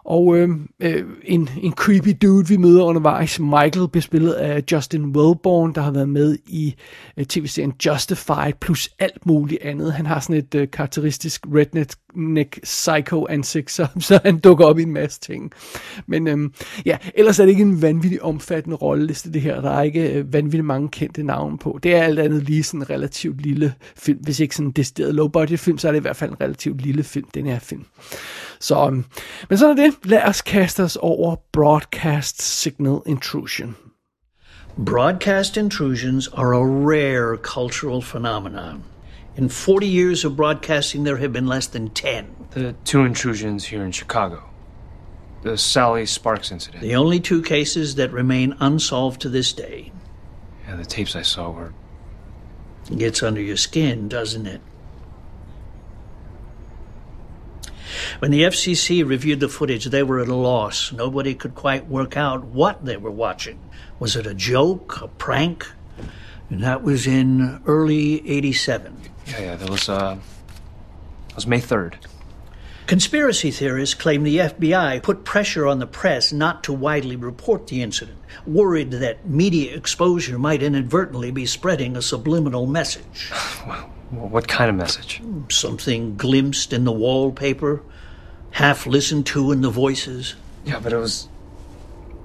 Og 0.04 0.36
øh, 0.36 0.48
øh, 0.80 1.04
en, 1.24 1.48
en 1.62 1.72
creepy 1.72 2.16
dude, 2.22 2.48
vi 2.48 2.56
møder 2.56 2.84
undervejs, 2.84 3.40
Michael, 3.40 3.88
bliver 3.88 4.02
spillet 4.02 4.32
af 4.32 4.64
Justin 4.72 5.04
Wellborn, 5.04 5.74
der 5.74 5.80
har 5.80 5.90
været 5.90 6.08
med 6.08 6.38
i 6.46 6.74
øh, 7.16 7.24
tv-serien 7.24 7.72
Justified, 7.86 8.52
plus 8.60 8.88
alt 8.98 9.26
muligt 9.26 9.62
andet. 9.62 9.92
Han 9.92 10.06
har 10.06 10.20
sådan 10.20 10.36
et 10.36 10.54
øh, 10.54 10.70
karakteristisk 10.70 11.46
redneck 11.54 11.94
psycho 12.62 13.26
ansigt, 13.30 13.70
så, 13.70 13.86
så 14.00 14.20
han 14.24 14.38
dukker 14.38 14.64
op 14.64 14.78
i 14.78 14.82
en 14.82 14.92
masse 14.92 15.20
ting. 15.20 15.52
Men 16.06 16.26
øhm, 16.28 16.52
ja, 16.86 16.96
ellers 17.14 17.38
er 17.38 17.44
det 17.44 17.50
ikke 17.50 17.62
en 17.62 17.82
vanvittig 17.82 18.22
omfattende 18.22 18.76
rolleliste, 18.76 19.32
det 19.32 19.42
her. 19.42 19.60
Der 19.60 19.70
er 19.70 19.82
ikke 19.82 20.12
øh, 20.12 20.32
vanvittigt 20.32 20.64
mange 20.64 20.88
kendte 20.88 21.22
navne 21.22 21.58
på. 21.58 21.78
Det 21.82 21.94
er 21.94 22.02
alt 22.02 22.18
andet 22.18 22.42
lige 22.42 22.62
sådan 22.62 22.80
en 22.80 22.90
relativt 22.90 23.40
lille 23.40 23.74
film. 23.96 24.18
Hvis 24.18 24.40
ikke 24.40 24.56
sådan 24.56 24.66
en 24.66 24.72
decideret 24.72 25.14
low-budget 25.14 25.60
film, 25.60 25.78
så 25.78 25.88
er 25.88 25.92
det 25.92 25.98
i 25.98 26.02
hvert 26.02 26.16
fald 26.16 26.30
en 26.30 26.40
relativt 26.40 26.80
lille 26.80 27.02
film, 27.02 27.28
den 27.34 27.46
her 27.46 27.58
film. 27.58 27.84
Så, 28.60 28.86
øhm, 28.86 29.04
men 29.48 29.58
sådan 29.58 29.78
er 29.78 29.84
det. 29.84 29.94
Lad 30.04 30.22
os 30.22 30.42
kaste 30.42 30.82
os 30.82 30.98
over 31.00 31.36
Broadcast 31.52 32.42
Signal 32.42 32.98
Intrusion. 33.06 33.76
Broadcast 34.76 35.56
intrusions 35.56 36.28
are 36.28 36.54
a 36.54 36.64
rare 36.64 37.36
cultural 37.36 38.00
phenomenon. 38.00 38.82
In 39.34 39.48
40 39.48 39.86
years 39.86 40.24
of 40.24 40.36
broadcasting, 40.36 41.04
there 41.04 41.16
have 41.16 41.32
been 41.32 41.46
less 41.46 41.66
than 41.66 41.88
10. 41.90 42.48
The 42.50 42.74
two 42.84 43.04
intrusions 43.04 43.64
here 43.64 43.82
in 43.82 43.92
Chicago. 43.92 44.42
The 45.42 45.56
Sally 45.56 46.06
Sparks 46.06 46.52
incident. 46.52 46.82
The 46.82 46.94
only 46.94 47.18
two 47.18 47.42
cases 47.42 47.94
that 47.94 48.12
remain 48.12 48.54
unsolved 48.60 49.22
to 49.22 49.28
this 49.28 49.52
day. 49.52 49.90
Yeah, 50.68 50.76
the 50.76 50.84
tapes 50.84 51.16
I 51.16 51.22
saw 51.22 51.50
were. 51.50 51.72
It 52.90 52.98
gets 52.98 53.22
under 53.22 53.40
your 53.40 53.56
skin, 53.56 54.08
doesn't 54.08 54.46
it? 54.46 54.60
When 58.18 58.30
the 58.30 58.42
FCC 58.42 59.06
reviewed 59.06 59.40
the 59.40 59.48
footage, 59.48 59.86
they 59.86 60.02
were 60.02 60.20
at 60.20 60.28
a 60.28 60.34
loss. 60.34 60.92
Nobody 60.92 61.34
could 61.34 61.54
quite 61.54 61.88
work 61.88 62.16
out 62.16 62.44
what 62.44 62.84
they 62.84 62.96
were 62.96 63.10
watching. 63.10 63.58
Was 63.98 64.14
it 64.14 64.26
a 64.26 64.34
joke, 64.34 65.00
a 65.00 65.08
prank? 65.08 65.66
And 66.50 66.62
that 66.62 66.82
was 66.82 67.06
in 67.06 67.62
early 67.66 68.28
87. 68.28 69.11
Yeah, 69.32 69.40
yeah, 69.40 69.56
that 69.56 69.70
was, 69.70 69.88
uh. 69.88 70.18
That 71.28 71.36
was 71.36 71.46
May 71.46 71.60
3rd. 71.60 71.94
Conspiracy 72.86 73.50
theorists 73.50 73.94
claim 73.94 74.22
the 74.22 74.38
FBI 74.38 75.02
put 75.02 75.24
pressure 75.24 75.66
on 75.66 75.78
the 75.78 75.86
press 75.86 76.32
not 76.32 76.62
to 76.64 76.72
widely 76.72 77.16
report 77.16 77.68
the 77.68 77.80
incident, 77.80 78.18
worried 78.46 78.90
that 78.90 79.26
media 79.26 79.74
exposure 79.74 80.38
might 80.38 80.62
inadvertently 80.62 81.30
be 81.30 81.46
spreading 81.46 81.96
a 81.96 82.02
subliminal 82.02 82.66
message. 82.66 83.30
What 84.12 84.46
kind 84.46 84.68
of 84.68 84.76
message? 84.76 85.22
Something 85.48 86.16
glimpsed 86.18 86.74
in 86.74 86.84
the 86.84 86.92
wallpaper, 86.92 87.82
half 88.50 88.86
listened 88.86 89.24
to 89.28 89.52
in 89.52 89.62
the 89.62 89.70
voices. 89.70 90.34
Yeah, 90.66 90.80
but 90.80 90.92
it 90.92 90.98
was. 90.98 91.30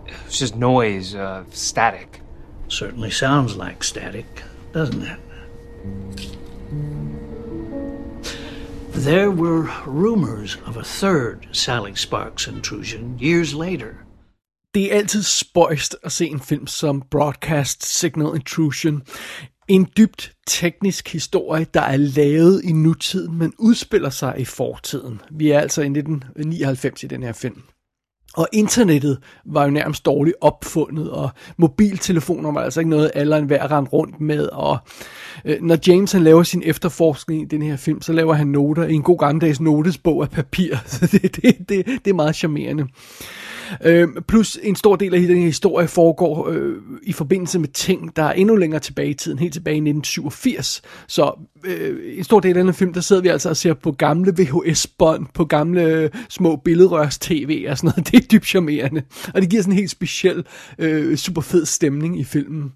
It 0.05 0.25
was 0.25 0.37
just 0.37 0.57
noise, 0.57 1.15
uh, 1.15 1.45
static. 1.51 2.19
Certainly 2.67 3.11
sounds 3.11 3.55
like 3.55 3.85
static, 3.85 4.43
doesn't 4.73 5.01
it? 5.01 5.19
There 8.93 9.29
were 9.29 9.69
rumors 9.85 10.57
of 10.65 10.77
a 10.77 10.83
third 10.83 11.47
Sally 11.51 11.95
Sparks 11.95 12.47
intrusion 12.47 13.19
years 13.21 13.53
later. 13.53 13.93
Det 14.73 14.93
er 14.93 14.97
altid 14.97 15.23
spøjst 15.23 15.95
at 16.03 16.11
se 16.11 16.25
en 16.25 16.39
film 16.39 16.67
som 16.67 17.03
Broadcast 17.11 17.99
Signal 17.99 18.35
Intrusion. 18.35 19.01
En 19.67 19.87
dybt 19.97 20.33
teknisk 20.47 21.13
historie, 21.13 21.65
der 21.73 21.81
er 21.81 21.97
lavet 21.97 22.61
i 22.63 22.71
nutiden, 22.71 23.37
men 23.37 23.53
udspiller 23.59 24.09
sig 24.09 24.35
i 24.37 24.45
fortiden. 24.45 25.21
Vi 25.31 25.51
er 25.51 25.59
altså 25.59 25.81
i 25.81 25.85
1999 25.85 27.03
i 27.03 27.07
den 27.07 27.23
her 27.23 27.33
film. 27.33 27.63
Og 28.33 28.47
internettet 28.53 29.17
var 29.45 29.63
jo 29.63 29.69
nærmest 29.69 30.05
dårligt 30.05 30.35
opfundet, 30.41 31.11
og 31.11 31.29
mobiltelefoner 31.57 32.51
var 32.51 32.61
altså 32.61 32.79
ikke 32.79 32.89
noget, 32.89 33.11
alle 33.15 33.41
hver 33.41 33.71
rendte 33.71 33.91
rundt 33.91 34.21
med. 34.21 34.47
Og 34.47 34.77
øh, 35.45 35.61
når 35.61 35.77
James 35.87 36.11
han 36.11 36.23
laver 36.23 36.43
sin 36.43 36.61
efterforskning 36.65 37.41
i 37.41 37.45
den 37.45 37.61
her 37.61 37.77
film, 37.77 38.01
så 38.01 38.13
laver 38.13 38.33
han 38.33 38.47
noter 38.47 38.83
i 38.83 38.93
en 38.93 39.03
god 39.03 39.17
gammeldags 39.17 39.59
notesbog 39.59 40.23
af 40.23 40.29
papir. 40.29 40.75
Så 40.85 41.07
det, 41.11 41.35
det, 41.35 41.69
det, 41.69 41.85
det 41.85 42.09
er 42.09 42.13
meget 42.13 42.35
charmerende. 42.35 42.87
Øh, 43.83 44.07
plus 44.27 44.59
en 44.63 44.75
stor 44.75 44.95
del 44.95 45.13
af 45.13 45.21
den 45.21 45.37
her 45.37 45.45
historie 45.45 45.87
foregår 45.87 46.49
øh, 46.49 46.75
i 47.03 47.13
forbindelse 47.13 47.59
med 47.59 47.67
ting, 47.67 48.15
der 48.15 48.23
er 48.23 48.33
endnu 48.33 48.55
længere 48.55 48.79
tilbage 48.79 49.09
i 49.09 49.13
tiden, 49.13 49.39
helt 49.39 49.53
tilbage 49.53 49.75
i 49.75 49.89
1987. 49.89 50.81
Så 51.07 51.39
øh, 51.63 52.17
en 52.17 52.23
stor 52.23 52.39
del 52.39 52.57
af 52.57 52.63
den 52.63 52.73
film, 52.73 52.93
der 52.93 53.01
sidder 53.01 53.21
vi 53.21 53.27
altså 53.27 53.49
og 53.49 53.57
ser 53.57 53.73
på 53.73 53.91
gamle 53.91 54.33
VHS-bånd, 54.37 55.25
på 55.33 55.45
gamle 55.45 55.83
øh, 55.83 56.09
små 56.29 56.55
billedrørs-tv 56.55 57.65
og 57.69 57.77
sådan 57.77 57.87
noget. 57.87 58.07
Det 58.11 58.23
er 58.23 58.27
dybt 58.27 58.45
charmerende. 58.45 59.01
Og 59.33 59.41
det 59.41 59.49
giver 59.49 59.61
sådan 59.61 59.73
en 59.73 59.77
helt 59.77 59.91
speciel, 59.91 60.45
øh, 60.79 61.17
super 61.17 61.41
fed 61.41 61.65
stemning 61.65 62.19
i 62.19 62.23
filmen. 62.23 62.71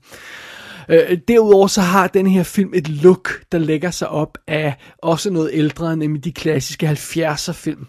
Øh, 0.89 1.17
derudover 1.27 1.67
så 1.67 1.81
har 1.81 2.07
den 2.07 2.27
her 2.27 2.43
film 2.43 2.71
et 2.73 2.89
look, 2.89 3.29
der 3.51 3.57
lægger 3.57 3.91
sig 3.91 4.09
op 4.09 4.37
af 4.47 4.75
også 4.97 5.29
noget 5.29 5.49
ældre, 5.53 5.97
nemlig 5.97 6.23
de 6.23 6.31
klassiske 6.31 6.89
70'er 6.89 7.51
film 7.51 7.85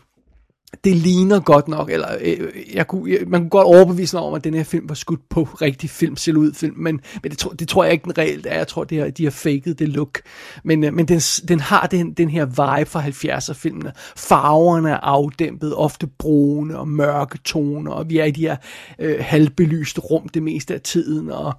det 0.84 0.96
ligner 0.96 1.40
godt 1.40 1.68
nok, 1.68 1.90
eller 1.90 2.08
øh, 2.20 2.38
jeg 2.74 2.86
kunne, 2.86 3.12
jeg, 3.12 3.18
man 3.26 3.40
kunne 3.40 3.50
godt 3.50 3.64
overbevise 3.64 4.16
mig 4.16 4.24
om, 4.24 4.34
at 4.34 4.44
den 4.44 4.54
her 4.54 4.64
film 4.64 4.88
var 4.88 4.94
skudt 4.94 5.28
på 5.28 5.42
rigtig 5.42 5.90
film, 5.90 6.16
film, 6.16 6.74
men, 6.76 7.00
men 7.22 7.30
det, 7.30 7.38
tror, 7.38 7.50
det 7.50 7.68
tror 7.68 7.84
jeg 7.84 7.92
ikke 7.92 8.04
den 8.04 8.18
reelt 8.18 8.46
er. 8.46 8.56
Jeg 8.56 8.68
tror, 8.68 8.84
det 8.84 8.98
her, 8.98 9.10
de 9.10 9.24
har 9.24 9.30
faked 9.30 9.74
det 9.74 9.88
look. 9.88 10.20
Men, 10.64 10.84
øh, 10.84 10.94
men 10.94 11.08
den, 11.08 11.20
den 11.48 11.60
har 11.60 11.86
den, 11.86 12.12
den 12.12 12.30
her 12.30 12.44
vibe 12.44 12.90
fra 12.90 13.02
70'er-filmene. 13.02 13.92
Farverne 14.16 14.90
er 14.90 14.96
afdæmpet, 14.96 15.74
ofte 15.76 16.06
brune 16.06 16.78
og 16.78 16.88
mørke 16.88 17.38
toner, 17.38 17.92
og 17.92 18.10
vi 18.10 18.18
er 18.18 18.24
i 18.24 18.30
de 18.30 18.40
her 18.40 18.56
øh, 18.98 19.16
halvbelyste 19.20 20.00
rum 20.00 20.28
det 20.28 20.42
meste 20.42 20.74
af 20.74 20.80
tiden, 20.80 21.30
og, 21.30 21.52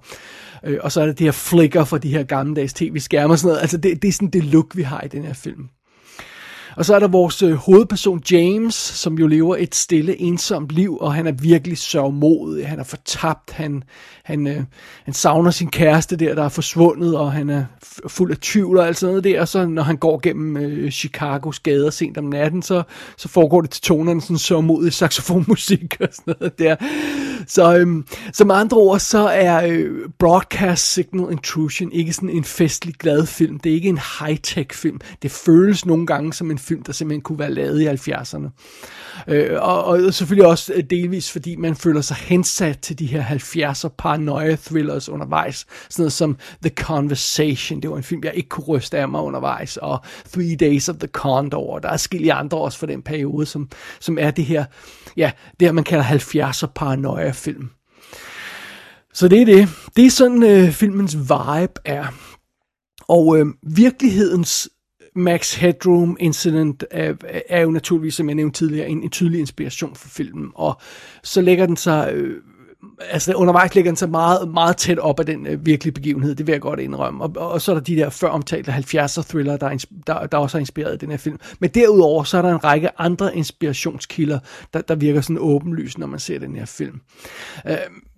øh, 0.64 0.78
og 0.82 0.92
så 0.92 1.00
er 1.00 1.06
det 1.06 1.18
det 1.18 1.26
her 1.26 1.32
flicker 1.32 1.84
fra 1.84 1.98
de 1.98 2.10
her 2.10 2.22
gammeldags 2.22 2.72
tv-skærme 2.72 3.32
og 3.32 3.38
sådan 3.38 3.48
noget. 3.48 3.60
Altså 3.60 3.76
det, 3.76 4.02
det 4.02 4.08
er 4.08 4.12
sådan 4.12 4.30
det 4.30 4.44
look, 4.44 4.76
vi 4.76 4.82
har 4.82 5.00
i 5.00 5.08
den 5.08 5.24
her 5.24 5.34
film. 5.34 5.68
Og 6.76 6.84
så 6.84 6.94
er 6.94 6.98
der 6.98 7.08
vores 7.08 7.42
øh, 7.42 7.52
hovedperson 7.52 8.22
James, 8.30 8.74
som 8.74 9.18
jo 9.18 9.26
lever 9.26 9.56
et 9.58 9.74
stille, 9.74 10.20
ensomt 10.20 10.72
liv, 10.72 10.98
og 11.00 11.14
han 11.14 11.26
er 11.26 11.32
virkelig 11.32 11.78
sørgmodig. 11.78 12.68
Han 12.68 12.78
er 12.78 12.84
fortabt, 12.84 13.50
han, 13.50 13.82
han, 14.24 14.46
øh, 14.46 14.62
han 15.04 15.14
savner 15.14 15.50
sin 15.50 15.70
kæreste 15.70 16.16
der, 16.16 16.34
der 16.34 16.44
er 16.44 16.48
forsvundet, 16.48 17.16
og 17.16 17.32
han 17.32 17.50
er 17.50 17.64
fuld 18.06 18.30
af 18.30 18.36
tvivl 18.40 18.78
og 18.78 18.86
alt 18.86 18.98
sådan 18.98 19.12
noget 19.12 19.24
der. 19.24 19.40
Og 19.40 19.48
så 19.48 19.66
når 19.66 19.82
han 19.82 19.96
går 19.96 20.20
gennem 20.22 20.56
øh, 20.56 20.90
Chicagos 20.90 21.60
gader 21.60 21.90
sent 21.90 22.18
om 22.18 22.24
natten, 22.24 22.62
så, 22.62 22.82
så 23.16 23.28
foregår 23.28 23.60
det 23.60 23.70
til 23.70 23.82
tonerne 23.82 24.22
sådan 24.22 24.38
sørgmodig 24.38 24.92
saxofonmusik 24.92 25.96
og 26.00 26.08
sådan 26.12 26.34
noget 26.40 26.58
der. 26.58 26.76
Så, 27.46 27.78
øhm, 27.78 28.06
så 28.32 28.44
med 28.44 28.54
andre 28.54 28.76
ord, 28.76 28.98
så 28.98 29.28
er 29.28 29.66
øh, 29.66 30.08
Broadcast 30.18 30.92
Signal 30.92 31.32
Intrusion 31.32 31.92
ikke 31.92 32.12
sådan 32.12 32.30
en 32.30 32.44
festlig 32.44 32.94
glad 32.94 33.26
film. 33.26 33.58
Det 33.58 33.70
er 33.70 33.74
ikke 33.74 33.88
en 33.88 33.98
high-tech 33.98 34.66
film. 34.72 35.00
Det 35.22 35.30
føles 35.30 35.86
nogle 35.86 36.06
gange 36.06 36.32
som 36.32 36.50
en 36.50 36.58
film, 36.64 36.82
der 36.82 36.92
simpelthen 36.92 37.22
kunne 37.22 37.38
være 37.38 37.54
lavet 37.54 37.80
i 37.80 37.86
70'erne. 37.86 38.48
Øh, 39.28 39.62
og, 39.62 39.84
og 39.84 40.14
selvfølgelig 40.14 40.46
også 40.46 40.72
øh, 40.72 40.84
delvis, 40.90 41.32
fordi 41.32 41.56
man 41.56 41.76
føler 41.76 42.00
sig 42.00 42.16
hensat 42.16 42.78
til 42.78 42.98
de 42.98 43.06
her 43.06 43.24
70'er 43.24 43.88
paranoia 43.98 44.56
thrillers 44.56 45.08
undervejs. 45.08 45.66
Sådan 45.88 46.02
noget 46.02 46.12
som 46.12 46.36
The 46.62 46.72
Conversation, 46.76 47.80
det 47.82 47.90
var 47.90 47.96
en 47.96 48.02
film, 48.02 48.20
jeg 48.24 48.34
ikke 48.34 48.48
kunne 48.48 48.66
ryste 48.66 48.98
af 48.98 49.08
mig 49.08 49.20
undervejs, 49.20 49.76
og 49.76 49.98
Three 50.32 50.56
Days 50.56 50.88
of 50.88 50.96
the 50.96 51.08
Condor, 51.08 51.74
og 51.74 51.82
der 51.82 51.88
er 51.88 51.96
skille 51.96 52.32
andre 52.32 52.58
også 52.58 52.78
for 52.78 52.86
den 52.86 53.02
periode, 53.02 53.46
som, 53.46 53.68
som 54.00 54.18
er 54.18 54.30
det 54.30 54.44
her, 54.44 54.64
ja, 55.16 55.30
det 55.60 55.68
her 55.68 55.72
man 55.72 55.84
kalder 55.84 56.04
70'er 56.04 56.66
paranoia 56.74 57.30
film. 57.30 57.70
Så 59.14 59.28
det 59.28 59.40
er 59.40 59.44
det. 59.44 59.68
Det 59.96 60.06
er 60.06 60.10
sådan 60.10 60.42
øh, 60.42 60.70
filmens 60.70 61.16
vibe 61.16 61.80
er. 61.84 62.06
Og 63.08 63.38
øh, 63.38 63.46
virkelighedens 63.62 64.68
Max 65.14 65.54
Headroom 65.54 66.16
Incident 66.20 66.84
er, 66.90 67.14
er 67.48 67.60
jo 67.60 67.70
naturligvis, 67.70 68.14
som 68.14 68.28
jeg 68.28 68.34
nævnte 68.34 68.58
tidligere, 68.58 68.88
en, 68.88 69.02
en 69.02 69.10
tydelig 69.10 69.40
inspiration 69.40 69.94
for 69.94 70.08
filmen. 70.08 70.50
Og 70.54 70.80
så 71.22 71.40
lægger 71.40 71.66
den 71.66 71.76
sig... 71.76 72.12
Øh, 72.12 72.40
altså 73.10 73.32
undervejs 73.34 73.74
ligger 73.74 73.90
den 73.90 73.96
så 73.96 74.06
meget, 74.06 74.48
meget 74.48 74.76
tæt 74.76 74.98
op 74.98 75.20
af 75.20 75.26
den 75.26 75.46
øh, 75.46 75.66
virkelige 75.66 75.92
begivenhed, 75.92 76.34
det 76.34 76.46
vil 76.46 76.52
jeg 76.52 76.60
godt 76.60 76.80
indrømme. 76.80 77.24
Og, 77.24 77.32
og 77.36 77.60
så 77.60 77.72
er 77.72 77.74
der 77.74 77.82
de 77.82 77.96
der 77.96 78.10
før 78.10 78.28
omtalte 78.28 78.72
70'er 78.72 79.22
thriller, 79.22 79.56
der, 79.56 79.86
der, 80.06 80.26
der 80.26 80.38
også 80.38 80.56
har 80.56 80.60
inspireret 80.60 81.00
den 81.00 81.10
her 81.10 81.16
film. 81.16 81.38
Men 81.58 81.70
derudover, 81.70 82.24
så 82.24 82.38
er 82.38 82.42
der 82.42 82.50
en 82.50 82.64
række 82.64 83.00
andre 83.00 83.36
inspirationskilder, 83.36 84.38
der, 84.74 84.80
der 84.80 84.94
virker 84.94 85.20
sådan 85.20 85.38
åbenlyst, 85.40 85.98
når 85.98 86.06
man 86.06 86.18
ser 86.18 86.38
den 86.38 86.56
her 86.56 86.64
film. 86.64 87.00
Øh, 87.66 87.76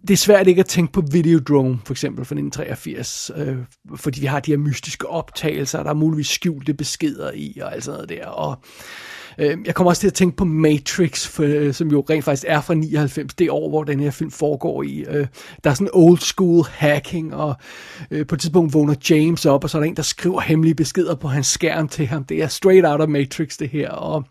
det 0.09 0.11
er 0.11 0.17
svært 0.17 0.47
ikke 0.47 0.61
at 0.61 0.67
tænke 0.67 0.93
på 0.93 1.03
Videodrome, 1.13 1.79
for 1.85 1.95
eksempel 1.95 2.25
fra 2.25 2.35
1983, 2.35 3.31
øh, 3.37 3.57
fordi 3.97 4.21
vi 4.21 4.27
har 4.27 4.41
de 4.41 4.51
her 4.51 4.59
mystiske 4.59 5.09
optagelser, 5.09 5.83
der 5.83 5.91
er 5.91 5.95
muligvis 5.95 6.27
skjulte 6.27 6.75
beskeder 6.75 7.31
i, 7.35 7.59
og 7.63 7.75
alt 7.75 7.85
sådan 7.85 7.97
noget 7.97 8.09
der. 8.09 8.27
Og 8.27 8.59
øh, 9.39 9.59
jeg 9.65 9.75
kommer 9.75 9.91
også 9.91 10.01
til 10.01 10.07
at 10.07 10.15
tænke 10.15 10.37
på 10.37 10.45
Matrix, 10.45 11.27
for, 11.27 11.43
øh, 11.43 11.75
som 11.75 11.89
jo 11.89 12.07
rent 12.11 12.25
faktisk 12.25 12.45
er 12.49 12.61
fra 12.61 12.75
99, 12.75 13.35
det 13.35 13.51
år, 13.51 13.69
hvor 13.69 13.85
den 13.85 14.01
her 14.01 14.11
film 14.11 14.31
foregår 14.31 14.83
i. 14.83 15.05
Øh, 15.09 15.27
der 15.65 15.71
er 15.71 15.75
sådan 15.75 15.91
old 15.93 16.19
school 16.19 16.65
hacking, 16.71 17.35
og 17.35 17.55
øh, 18.11 18.27
på 18.27 18.35
et 18.35 18.41
tidspunkt 18.41 18.75
vågner 18.75 18.95
James 19.11 19.47
op, 19.47 19.65
og 19.65 19.71
så 19.71 19.79
er 19.79 19.83
der 19.83 19.89
en, 19.89 19.97
der 19.97 20.03
skriver 20.03 20.41
hemmelige 20.41 20.75
beskeder 20.75 21.15
på 21.15 21.29
hans 21.29 21.47
skærm 21.47 21.89
til 21.89 22.07
ham. 22.07 22.25
Det 22.25 22.43
er 22.43 22.49
straight 22.49 22.87
out 22.87 23.01
of 23.01 23.09
Matrix, 23.09 23.57
det 23.57 23.69
her, 23.69 23.91
og, 23.91 24.25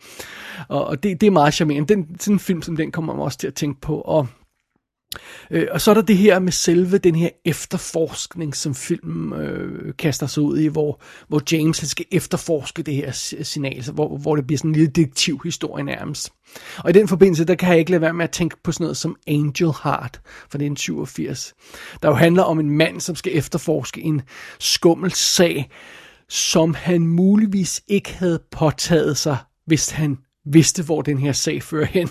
og, 0.68 0.88
og 0.88 1.04
det, 1.04 1.22
det 1.22 1.28
er 1.28 1.32
meget 1.32 1.54
charmerende. 1.54 1.96
Den, 1.96 2.08
sådan 2.20 2.36
en 2.36 2.40
film 2.40 2.62
som 2.62 2.76
den 2.76 2.92
kommer 2.92 3.14
man 3.14 3.24
også 3.24 3.38
til 3.38 3.48
at 3.48 3.54
tænke 3.54 3.82
på, 3.82 4.02
og 4.02 4.28
Øh, 5.52 5.68
og 5.72 5.82
så 5.82 5.92
er 5.92 5.96
der 5.96 6.02
det 6.02 6.18
her 6.18 6.40
med 6.40 6.52
selve 6.52 6.98
den 6.98 7.16
her 7.16 7.30
efterforskning, 7.46 8.56
som 8.56 8.76
filmen 8.76 9.40
øh, 9.40 9.94
kaster 9.98 10.28
sig 10.28 10.44
ud 10.44 10.58
i, 10.58 10.68
hvor, 10.68 11.02
hvor 11.28 11.42
James 11.52 11.80
han 11.80 11.88
skal 11.88 12.06
efterforske 12.12 12.84
det 12.84 12.96
her 12.96 13.12
signal, 13.44 13.84
så 13.84 13.92
hvor, 13.92 14.18
hvor 14.18 14.36
det 14.36 14.48
bliver 14.48 14.58
sådan 14.58 14.72
en 14.72 14.76
lille 14.76 14.92
detektivhistorie 14.92 15.84
nærmest. 15.84 16.30
Og 16.78 16.90
i 16.90 16.94
den 16.94 17.08
forbindelse, 17.08 17.46
der 17.46 17.56
kan 17.56 17.70
jeg 17.70 17.80
ikke 17.80 17.92
lade 17.92 18.02
være 18.02 18.14
med 18.14 18.24
at 18.24 18.32
tænke 18.32 18.56
på 18.64 18.72
sådan 18.72 18.84
noget 18.84 18.98
som 18.98 19.16
Angel 19.28 19.72
Heart 19.84 20.22
fra 20.26 20.58
1987, 20.58 21.54
der 22.02 22.10
jo 22.10 22.16
handler 22.16 22.44
om 22.44 22.60
en 22.60 22.70
mand, 22.70 23.02
som 23.02 23.16
skal 23.16 23.38
efterforske 23.38 24.02
en 24.02 24.22
skummel 24.60 25.12
sag, 25.12 25.70
som 26.30 26.74
han 26.74 27.08
muligvis 27.08 27.82
ikke 27.88 28.14
havde 28.14 28.40
påtaget 28.52 29.18
sig, 29.18 29.38
hvis 29.66 29.90
han 29.90 30.18
vidste, 30.46 30.84
hvor 30.84 31.02
den 31.02 31.18
her 31.18 31.32
sag 31.32 31.64
fører 31.64 31.86
hen. 31.86 32.10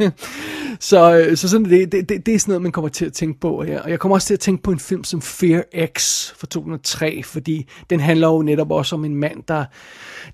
så, 0.90 1.18
øh, 1.18 1.36
så 1.36 1.48
sådan, 1.48 1.70
det, 1.70 1.92
det, 1.92 2.08
det, 2.08 2.26
det 2.26 2.34
er 2.34 2.38
sådan 2.38 2.52
noget, 2.52 2.62
man 2.62 2.72
kommer 2.72 2.88
til 2.88 3.06
at 3.06 3.12
tænke 3.12 3.40
på. 3.40 3.64
Ja. 3.64 3.80
Og 3.80 3.90
jeg 3.90 3.98
kommer 3.98 4.16
også 4.16 4.26
til 4.26 4.34
at 4.34 4.40
tænke 4.40 4.62
på 4.62 4.70
en 4.70 4.78
film 4.78 5.04
som 5.04 5.22
Fear 5.22 5.62
X 5.98 6.26
fra 6.32 6.46
2003, 6.46 7.22
fordi 7.22 7.68
den 7.90 8.00
handler 8.00 8.28
jo 8.28 8.42
netop 8.42 8.70
også 8.70 8.96
om 8.96 9.04
en 9.04 9.14
mand, 9.14 9.42
der, 9.48 9.64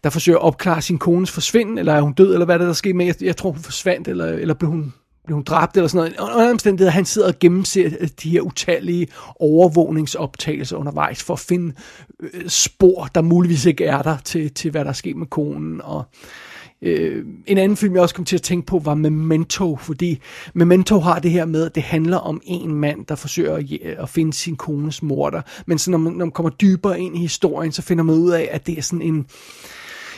der 0.04 0.11
forsøger 0.11 0.38
at 0.38 0.44
opklare 0.44 0.82
sin 0.82 0.99
kones 0.99 1.30
forsvinden, 1.30 1.78
eller 1.78 1.92
er 1.92 2.00
hun 2.00 2.12
død, 2.12 2.32
eller 2.32 2.46
hvad 2.46 2.58
der, 2.58 2.66
der 2.66 2.73
skete 2.73 2.94
med. 2.94 3.06
Jeg, 3.06 3.23
jeg 3.23 3.37
tror, 3.37 3.50
hun 3.50 3.62
forsvandt, 3.62 4.08
eller, 4.08 4.26
eller 4.26 4.54
blev 4.54 4.70
hun 4.70 4.92
blev 5.26 5.34
hun 5.34 5.44
dræbt 5.44 5.76
eller 5.76 5.88
sådan 5.88 6.12
noget. 6.18 6.34
Under 6.34 6.50
omstændigheder, 6.50 6.90
han 6.90 7.04
sidder 7.04 7.28
og 7.28 7.34
gennemser 7.40 7.90
øh, 8.00 8.08
de 8.23 8.30
her 8.30 8.40
utallige 8.40 9.06
overvågningsoptagelser 9.40 10.76
undervejs 10.76 11.23
for 11.23 11.34
at 11.34 11.40
finde 11.40 11.75
øh, 12.20 12.49
spor, 12.49 13.08
der 13.14 13.23
muligvis 13.23 13.64
ikke 13.66 13.84
er 13.84 14.02
der 14.02 14.16
til, 14.25 14.54
til 14.54 14.70
hvad 14.70 14.84
der 14.84 14.90
er 14.90 14.94
sket 14.94 15.16
med 15.16 15.26
konen. 15.26 15.80
Og 15.80 16.04
øh, 16.12 16.53
Øh, 16.84 17.24
en 17.46 17.58
anden 17.58 17.76
film, 17.76 17.94
jeg 17.94 18.02
også 18.02 18.14
kom 18.14 18.24
til 18.24 18.36
at 18.36 18.42
tænke 18.42 18.66
på, 18.66 18.78
var 18.78 18.94
Memento, 18.94 19.76
fordi 19.76 20.20
Memento 20.54 20.98
har 20.98 21.18
det 21.18 21.30
her 21.30 21.44
med, 21.44 21.66
at 21.66 21.74
det 21.74 21.82
handler 21.82 22.16
om 22.16 22.40
en 22.44 22.74
mand, 22.74 23.06
der 23.06 23.14
forsøger 23.14 23.54
at, 23.54 23.64
at 23.98 24.08
finde 24.08 24.32
sin 24.32 24.56
kones 24.56 25.02
morter. 25.02 25.42
Men 25.66 25.78
så 25.78 25.90
når 25.90 25.98
man, 25.98 26.12
når 26.12 26.24
man 26.24 26.32
kommer 26.32 26.50
dybere 26.50 27.00
ind 27.00 27.16
i 27.16 27.20
historien, 27.20 27.72
så 27.72 27.82
finder 27.82 28.04
man 28.04 28.14
ud 28.14 28.30
af, 28.30 28.48
at 28.50 28.66
det 28.66 28.78
er 28.78 28.82
sådan 28.82 29.02
en 29.02 29.26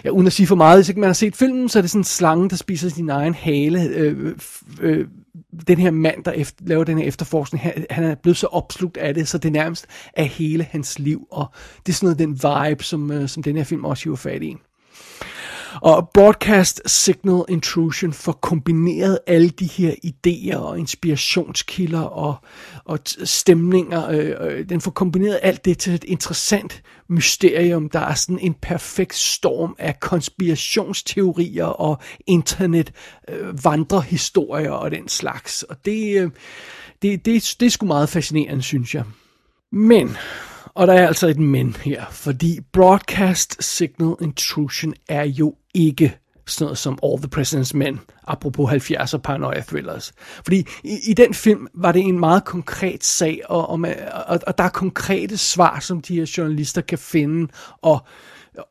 ja, 0.04 0.10
uden 0.10 0.26
at 0.26 0.32
sige 0.32 0.46
for 0.46 0.54
meget, 0.54 0.78
hvis 0.78 0.88
ikke 0.88 1.00
man 1.00 1.08
har 1.08 1.14
set 1.14 1.36
filmen, 1.36 1.68
så 1.68 1.78
er 1.78 1.80
det 1.80 1.90
sådan 1.90 2.00
en 2.00 2.04
slange, 2.04 2.50
der 2.50 2.56
spiser 2.56 2.88
sin 2.88 3.10
egen 3.10 3.34
hale. 3.34 3.82
Øh, 3.82 4.34
øh, 4.80 5.06
den 5.68 5.78
her 5.78 5.90
mand, 5.90 6.24
der 6.24 6.32
efter, 6.32 6.64
laver 6.66 6.84
den 6.84 6.98
her 6.98 7.04
efterforskning, 7.04 7.62
han, 7.62 7.86
han 7.90 8.04
er 8.04 8.14
blevet 8.14 8.36
så 8.36 8.46
opslugt 8.46 8.96
af 8.96 9.14
det, 9.14 9.28
så 9.28 9.38
det 9.38 9.52
nærmest 9.52 9.86
er 10.12 10.24
hele 10.24 10.64
hans 10.64 10.98
liv, 10.98 11.26
og 11.30 11.46
det 11.86 11.92
er 11.92 11.96
sådan 11.96 12.06
noget 12.06 12.18
den 12.18 12.30
vibe, 12.70 12.84
som, 12.84 13.10
øh, 13.10 13.28
som 13.28 13.42
den 13.42 13.56
her 13.56 13.64
film 13.64 13.84
også 13.84 14.04
hiver 14.04 14.16
fat 14.16 14.42
i. 14.42 14.56
Og 15.82 16.10
Broadcast 16.14 16.82
Signal 16.86 17.44
Intrusion 17.48 18.12
får 18.12 18.32
kombineret 18.32 19.18
alle 19.26 19.50
de 19.50 19.66
her 19.66 19.94
idéer 20.04 20.56
og 20.56 20.78
inspirationskilder 20.78 22.00
og, 22.00 22.34
og 22.84 22.98
stemninger. 23.24 24.10
Øh, 24.10 24.34
øh, 24.40 24.68
den 24.68 24.80
får 24.80 24.90
kombineret 24.90 25.38
alt 25.42 25.64
det 25.64 25.78
til 25.78 25.94
et 25.94 26.04
interessant 26.04 26.82
mysterium. 27.08 27.88
Der 27.88 28.00
er 28.00 28.14
sådan 28.14 28.38
en 28.38 28.54
perfekt 28.54 29.14
storm 29.14 29.74
af 29.78 30.00
konspirationsteorier 30.00 31.64
og 31.64 31.98
internet 32.26 32.92
øh, 33.28 33.64
vandrehistorier 33.64 34.70
og 34.70 34.90
den 34.90 35.08
slags. 35.08 35.62
Og 35.62 35.76
det, 35.84 36.20
øh, 36.20 36.30
det, 37.02 37.24
det, 37.24 37.56
det 37.60 37.66
er 37.66 37.70
sgu 37.70 37.86
meget 37.86 38.08
fascinerende, 38.08 38.62
synes 38.62 38.94
jeg. 38.94 39.04
Men 39.72 40.16
og 40.76 40.86
der 40.86 40.92
er 40.92 41.06
altså 41.06 41.26
et 41.26 41.38
men 41.38 41.76
her, 41.84 42.04
fordi 42.10 42.60
Broadcast 42.72 43.64
Signal 43.64 44.14
Intrusion 44.20 44.94
er 45.08 45.24
jo 45.24 45.54
ikke 45.76 46.16
sådan 46.46 46.64
noget 46.64 46.78
som 46.78 46.98
All 47.02 47.18
the 47.18 47.40
President's 47.40 47.76
Men, 47.76 48.00
apropos 48.26 48.70
70'er 48.70 49.18
paranoia 49.18 49.60
thrillers. 49.60 50.12
Fordi 50.18 50.66
i, 50.84 50.98
i 51.08 51.14
den 51.14 51.34
film 51.34 51.68
var 51.74 51.92
det 51.92 52.02
en 52.02 52.20
meget 52.20 52.44
konkret 52.44 53.04
sag, 53.04 53.40
og, 53.48 53.68
og, 53.68 53.80
og, 54.26 54.40
og 54.46 54.58
der 54.58 54.64
er 54.64 54.68
konkrete 54.68 55.36
svar, 55.36 55.80
som 55.80 56.00
de 56.00 56.14
her 56.14 56.34
journalister 56.36 56.80
kan 56.80 56.98
finde, 56.98 57.52
og 57.82 58.06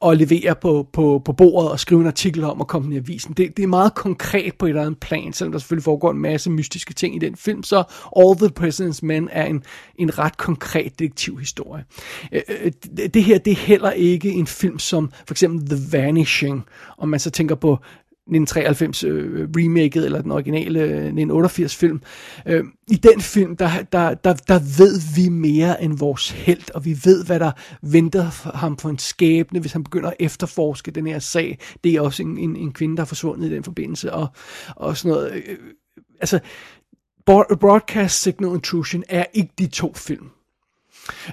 at 0.06 0.18
levere 0.18 0.56
på, 0.56 0.88
på, 0.94 1.22
på 1.26 1.34
bordet 1.34 1.72
og 1.72 1.80
skrive 1.80 2.02
en 2.02 2.08
artikel 2.08 2.44
om 2.44 2.62
og 2.62 2.68
komme 2.68 2.94
i 2.94 2.98
avisen. 2.98 3.34
Det, 3.34 3.58
det 3.58 3.64
er 3.64 3.68
meget 3.68 3.96
konkret 3.96 4.56
på 4.56 4.66
et 4.66 4.70
eller 4.70 4.82
andet 4.82 5.00
plan, 5.00 5.34
selvom 5.34 5.52
der 5.52 5.60
selvfølgelig 5.60 5.84
foregår 5.84 6.12
en 6.12 6.18
masse 6.18 6.52
mystiske 6.52 6.94
ting 6.94 7.16
i 7.16 7.20
den 7.20 7.36
film, 7.36 7.64
så 7.64 7.84
All 8.18 8.38
the 8.38 8.50
President's 8.60 9.00
Men 9.04 9.30
er 9.32 9.46
en, 9.46 9.64
en 9.96 10.20
ret 10.20 10.38
konkret 10.38 11.00
detektivhistorie. 11.00 11.86
Øh, 12.32 12.42
øh, 12.64 12.72
det 13.14 13.24
her, 13.24 13.38
det 13.38 13.52
er 13.52 13.56
heller 13.58 13.92
ikke 13.92 14.30
en 14.30 14.48
film 14.48 14.80
som 14.80 15.12
for 15.28 15.34
eksempel 15.34 15.70
The 15.70 15.98
Vanishing, 15.98 16.64
om 16.98 17.10
man 17.10 17.20
så 17.20 17.30
tænker 17.30 17.56
på 17.56 17.80
1993 18.28 19.04
øh, 19.04 19.50
remaket, 19.58 20.06
eller 20.06 20.22
den 20.22 20.32
originale 20.32 20.80
øh, 20.80 20.88
1988 20.88 21.76
film. 21.76 22.02
Øh, 22.46 22.64
I 22.88 22.96
den 22.96 23.22
film, 23.22 23.58
der, 23.58 23.70
der, 23.92 24.14
der, 24.14 24.34
der 24.34 24.60
ved 24.78 25.16
vi 25.16 25.30
mere 25.30 25.84
end 25.84 25.98
vores 25.98 26.30
held, 26.30 26.76
og 26.76 26.86
vi 26.86 26.98
ved, 27.04 27.26
hvad 27.26 27.40
der 27.40 27.52
venter 27.82 28.52
ham 28.58 28.78
for 28.78 28.90
en 28.90 29.00
skæbne, 29.00 29.60
hvis 29.60 29.74
han 29.74 29.84
begynder 29.84 30.10
at 30.10 30.16
efterforske 30.20 30.92
den 30.92 31.08
her 31.08 31.20
sag. 31.20 31.60
Det 31.84 31.96
er 31.96 32.02
også 32.02 32.24
en, 32.24 32.38
en, 32.38 32.56
en 32.56 32.74
kvinde, 32.74 32.96
der 32.96 33.02
er 33.02 33.08
forsvundet 33.08 33.52
i 33.52 33.56
den 33.56 33.64
forbindelse, 33.64 34.14
og, 34.14 34.28
og 34.76 34.98
sådan 34.98 35.12
noget. 35.12 35.32
Øh, 35.34 35.58
altså, 36.20 36.40
Broadcast 37.60 38.22
Signal 38.22 38.54
Intrusion 38.54 39.04
er 39.10 39.26
ikke 39.34 39.54
de 39.58 39.68
to 39.68 39.94
film. 39.94 40.30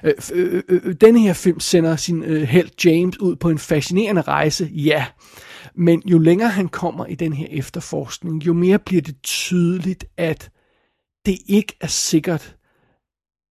Øh, 0.03 0.13
øh, 0.33 0.63
øh, 0.69 0.81
øh, 0.83 0.95
denne 1.01 1.19
her 1.19 1.33
film 1.33 1.59
sender 1.59 1.95
sin 1.95 2.23
øh, 2.23 2.41
held 2.41 2.69
James 2.85 3.19
ud 3.19 3.35
på 3.35 3.49
en 3.49 3.57
fascinerende 3.57 4.21
rejse, 4.21 4.69
ja. 4.71 5.05
Men 5.75 6.01
jo 6.05 6.19
længere 6.19 6.49
han 6.49 6.67
kommer 6.67 7.05
i 7.05 7.15
den 7.15 7.33
her 7.33 7.47
efterforskning, 7.49 8.45
jo 8.45 8.53
mere 8.53 8.79
bliver 8.79 9.01
det 9.01 9.21
tydeligt, 9.23 10.05
at 10.17 10.51
det 11.25 11.37
ikke 11.47 11.75
er 11.81 11.87
sikkert, 11.87 12.55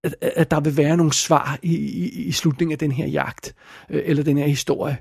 at, 0.04 0.14
at 0.20 0.50
der 0.50 0.61
vil 0.61 0.76
være 0.76 0.96
nogle 0.96 1.12
svar 1.12 1.58
i, 1.62 1.76
i, 1.76 2.08
i 2.08 2.32
slutningen 2.32 2.72
af 2.72 2.78
den 2.78 2.92
her 2.92 3.06
jagt, 3.06 3.54
øh, 3.90 4.02
eller 4.04 4.22
den 4.22 4.38
her 4.38 4.46
historie. 4.46 4.98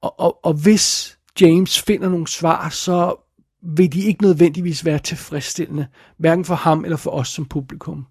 Og, 0.00 0.20
og, 0.20 0.44
og 0.44 0.54
hvis 0.54 1.18
James 1.40 1.80
finder 1.80 2.08
nogle 2.08 2.28
svar, 2.28 2.68
så 2.68 3.14
vil 3.62 3.92
de 3.92 4.02
ikke 4.02 4.22
nødvendigvis 4.22 4.84
være 4.84 4.98
tilfredsstillende, 4.98 5.86
hverken 6.18 6.44
for 6.44 6.54
ham 6.54 6.84
eller 6.84 6.96
for 6.96 7.10
os 7.10 7.28
som 7.28 7.44
publikum. 7.44 8.06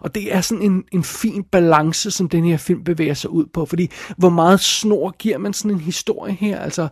Og 0.00 0.14
det 0.14 0.34
er 0.34 0.40
sådan 0.40 0.62
en, 0.62 0.84
en 0.92 1.04
fin 1.04 1.44
balance, 1.52 2.10
som 2.10 2.28
den 2.28 2.44
her 2.44 2.56
film 2.56 2.84
bevæger 2.84 3.14
sig 3.14 3.30
ud 3.30 3.46
på, 3.46 3.66
fordi 3.66 3.90
hvor 4.16 4.28
meget 4.28 4.60
snor 4.60 5.10
giver 5.10 5.38
man 5.38 5.52
sådan 5.52 5.70
en 5.70 5.80
historie 5.80 6.32
her? 6.32 6.60
Altså, 6.60 6.88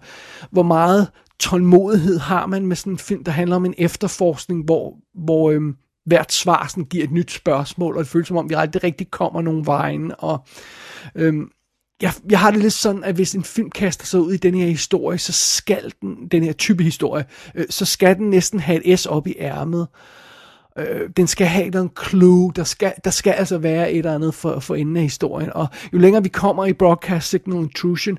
hvor 0.50 0.62
meget 0.62 1.08
tålmodighed 1.40 2.18
har 2.18 2.46
man 2.46 2.66
med 2.66 2.76
sådan 2.76 2.92
en 2.92 2.98
film, 2.98 3.24
der 3.24 3.32
handler 3.32 3.56
om 3.56 3.64
en 3.64 3.74
efterforskning, 3.78 4.64
hvor, 4.64 4.96
hvor 5.14 5.50
øhm, 5.50 5.76
hvert 6.06 6.32
svar 6.32 6.66
sådan 6.66 6.84
giver 6.84 7.04
et 7.04 7.12
nyt 7.12 7.30
spørgsmål, 7.30 7.96
og 7.96 7.98
det 7.98 8.08
føles 8.08 8.28
som 8.28 8.36
om, 8.36 8.48
vi 8.48 8.54
aldrig 8.54 8.84
rigtig 8.84 9.10
kommer 9.10 9.42
nogen 9.42 9.66
vejen, 9.66 10.12
og 10.18 10.44
øhm, 11.14 11.48
jeg, 12.02 12.12
jeg 12.30 12.38
har 12.38 12.50
det 12.50 12.60
lidt 12.60 12.72
sådan, 12.72 13.04
at 13.04 13.14
hvis 13.14 13.34
en 13.34 13.44
film 13.44 13.70
kaster 13.70 14.06
sig 14.06 14.20
ud 14.20 14.32
i 14.32 14.36
den 14.36 14.54
her 14.54 14.66
historie, 14.66 15.18
så 15.18 15.32
skal 15.32 15.92
den, 16.00 16.28
den 16.28 16.44
her 16.44 16.52
type 16.52 16.82
historie, 16.82 17.24
øh, 17.54 17.64
så 17.70 17.84
skal 17.84 18.16
den 18.16 18.30
næsten 18.30 18.60
have 18.60 18.86
et 18.86 18.98
S 18.98 19.06
op 19.06 19.26
i 19.26 19.34
ærmet. 19.38 19.80
Øh, 19.80 20.23
Øh, 20.78 21.10
den 21.16 21.26
skal 21.26 21.46
have 21.46 21.80
en 21.80 21.90
clue, 22.08 22.52
der 22.56 22.64
skal, 22.64 22.92
der 23.04 23.10
skal 23.10 23.30
altså 23.30 23.58
være 23.58 23.92
et 23.92 23.98
eller 23.98 24.14
andet 24.14 24.34
for, 24.34 24.60
for 24.60 24.74
enden 24.74 24.96
af 24.96 25.02
historien. 25.02 25.52
Og 25.52 25.66
jo 25.92 25.98
længere 25.98 26.22
vi 26.22 26.28
kommer 26.28 26.66
i 26.66 26.72
Broadcast 26.72 27.28
Signal 27.28 27.58
Intrusion, 27.58 28.18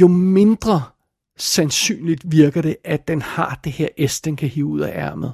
jo 0.00 0.08
mindre 0.08 0.82
sandsynligt 1.38 2.22
virker 2.32 2.62
det, 2.62 2.76
at 2.84 3.08
den 3.08 3.22
har 3.22 3.60
det 3.64 3.72
her 3.72 3.88
S, 4.06 4.20
den 4.20 4.36
kan 4.36 4.48
hive 4.48 4.66
ud 4.66 4.80
af 4.80 4.92
ærmet. 4.98 5.32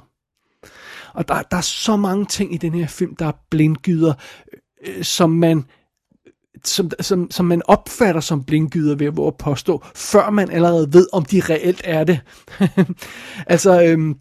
Og 1.13 1.27
der, 1.27 1.41
der 1.41 1.57
er 1.57 1.61
så 1.61 1.97
mange 1.97 2.25
ting 2.25 2.53
i 2.53 2.57
den 2.57 2.73
her 2.73 2.87
film, 2.87 3.15
der 3.15 3.25
er 3.25 3.45
blindgyder, 3.49 4.13
øh, 4.87 5.03
som 5.03 5.29
man 5.29 5.65
som, 6.63 6.91
som, 6.99 7.31
som 7.31 7.45
man 7.45 7.61
opfatter 7.65 8.21
som 8.21 8.43
blindgyder 8.43 8.95
ved 8.95 9.27
at 9.27 9.37
påstå, 9.37 9.83
før 9.95 10.29
man 10.29 10.51
allerede 10.51 10.93
ved, 10.93 11.07
om 11.13 11.25
de 11.25 11.41
reelt 11.49 11.81
er 11.83 12.03
det. 12.03 12.19
altså, 13.53 13.83
øhm, 13.83 14.15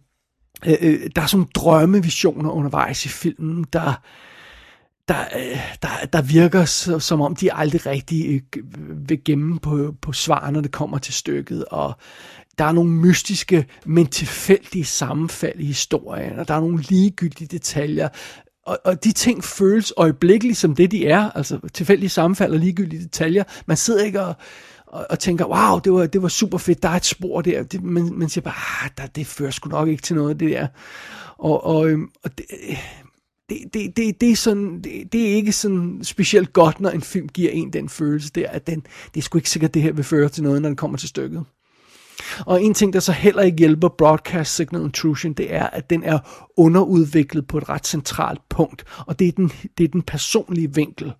Øh, 0.66 0.76
øh, 0.80 1.00
der 1.16 1.22
er 1.22 1.26
sådan 1.26 1.46
drømmevisioner 1.54 2.50
undervejs 2.50 3.04
i 3.04 3.08
filmen, 3.08 3.64
der, 3.72 4.02
der, 5.08 5.20
øh, 5.36 5.58
der, 5.82 5.88
der 6.12 6.22
virker 6.22 6.64
så, 6.64 6.98
som 6.98 7.20
om 7.20 7.36
de 7.36 7.52
aldrig 7.52 7.86
rigtig 7.86 8.42
øh, 8.56 9.08
vil 9.08 9.24
gemme 9.24 9.58
på, 9.58 9.94
på 10.02 10.12
svar, 10.12 10.50
når 10.50 10.60
det 10.60 10.72
kommer 10.72 10.98
til 10.98 11.14
stykket. 11.14 11.64
Og 11.64 11.96
der 12.58 12.64
er 12.64 12.72
nogle 12.72 12.90
mystiske, 12.90 13.66
men 13.86 14.06
tilfældige 14.06 14.84
sammenfald 14.84 15.60
i 15.60 15.66
historien, 15.66 16.38
og 16.38 16.48
der 16.48 16.54
er 16.54 16.60
nogle 16.60 16.82
ligegyldige 16.82 17.48
detaljer. 17.48 18.08
Og, 18.66 18.78
og 18.84 19.04
de 19.04 19.12
ting 19.12 19.44
føles 19.44 19.92
øjeblikkeligt 19.96 20.58
som 20.58 20.74
det, 20.74 20.90
de 20.90 21.06
er, 21.06 21.30
altså 21.30 21.58
tilfældige 21.74 22.08
sammenfald 22.08 22.52
og 22.52 22.58
ligegyldige 22.58 23.02
detaljer. 23.02 23.44
Man 23.66 23.76
sidder 23.76 24.04
ikke 24.04 24.22
og 24.22 24.34
og, 24.88 25.06
og 25.10 25.18
tænker, 25.18 25.44
wow, 25.44 25.78
det 25.78 25.92
var, 25.92 26.06
det 26.06 26.22
var 26.22 26.28
super 26.28 26.58
fedt, 26.58 26.82
der 26.82 26.88
er 26.88 26.96
et 26.96 27.04
spor 27.04 27.40
der, 27.40 27.62
det, 27.62 27.82
man, 27.82 28.12
man 28.12 28.28
siger 28.28 28.42
bare, 28.42 28.84
ah, 28.84 28.90
der, 28.98 29.06
det 29.06 29.26
fører 29.26 29.50
sgu 29.50 29.68
nok 29.68 29.88
ikke 29.88 30.02
til 30.02 30.16
noget, 30.16 30.40
det 30.40 30.50
der. 30.50 30.66
Og, 31.38 31.64
og, 31.64 31.88
øhm, 31.88 32.10
og 32.24 32.38
det, 32.38 32.46
det, 33.48 33.74
det, 33.74 33.96
det, 33.96 34.20
det, 34.20 34.30
er 34.30 34.36
sådan, 34.36 34.80
det, 34.82 35.12
det 35.12 35.30
er 35.30 35.34
ikke 35.34 35.52
sådan 35.52 36.00
specielt 36.02 36.52
godt, 36.52 36.80
når 36.80 36.90
en 36.90 37.02
film 37.02 37.28
giver 37.28 37.50
en 37.50 37.72
den 37.72 37.88
følelse 37.88 38.30
der, 38.30 38.48
at 38.48 38.66
den, 38.66 38.86
det 39.14 39.20
er 39.20 39.22
sgu 39.22 39.38
ikke 39.38 39.50
sikkert, 39.50 39.74
det 39.74 39.82
her 39.82 39.92
vil 39.92 40.04
føre 40.04 40.28
til 40.28 40.42
noget, 40.42 40.62
når 40.62 40.68
den 40.68 40.76
kommer 40.76 40.98
til 40.98 41.08
stykket. 41.08 41.44
Og 42.46 42.62
en 42.62 42.74
ting, 42.74 42.92
der 42.92 43.00
så 43.00 43.12
heller 43.12 43.42
ikke 43.42 43.58
hjælper 43.58 43.88
Broadcast 43.88 44.54
Signal 44.54 44.82
Intrusion, 44.82 45.32
det 45.32 45.54
er, 45.54 45.66
at 45.66 45.90
den 45.90 46.02
er 46.02 46.18
underudviklet 46.56 47.46
på 47.46 47.58
et 47.58 47.68
ret 47.68 47.86
centralt 47.86 48.40
punkt, 48.48 48.84
og 49.06 49.18
det 49.18 49.28
er 49.28 49.32
den, 49.32 49.52
det 49.78 49.84
er 49.84 49.88
den 49.88 50.02
personlige 50.02 50.74
vinkel. 50.74 51.12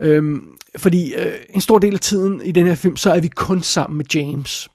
Øhm, 0.00 0.42
fordi 0.76 1.14
øh, 1.14 1.32
en 1.50 1.60
stor 1.60 1.78
del 1.78 1.94
af 1.94 2.00
tiden 2.00 2.42
i 2.44 2.52
den 2.52 2.66
her 2.66 2.74
film, 2.74 2.96
så 2.96 3.12
er 3.12 3.20
vi 3.20 3.28
kun 3.28 3.62
sammen 3.62 3.96
med 3.96 4.04
James. 4.14 4.68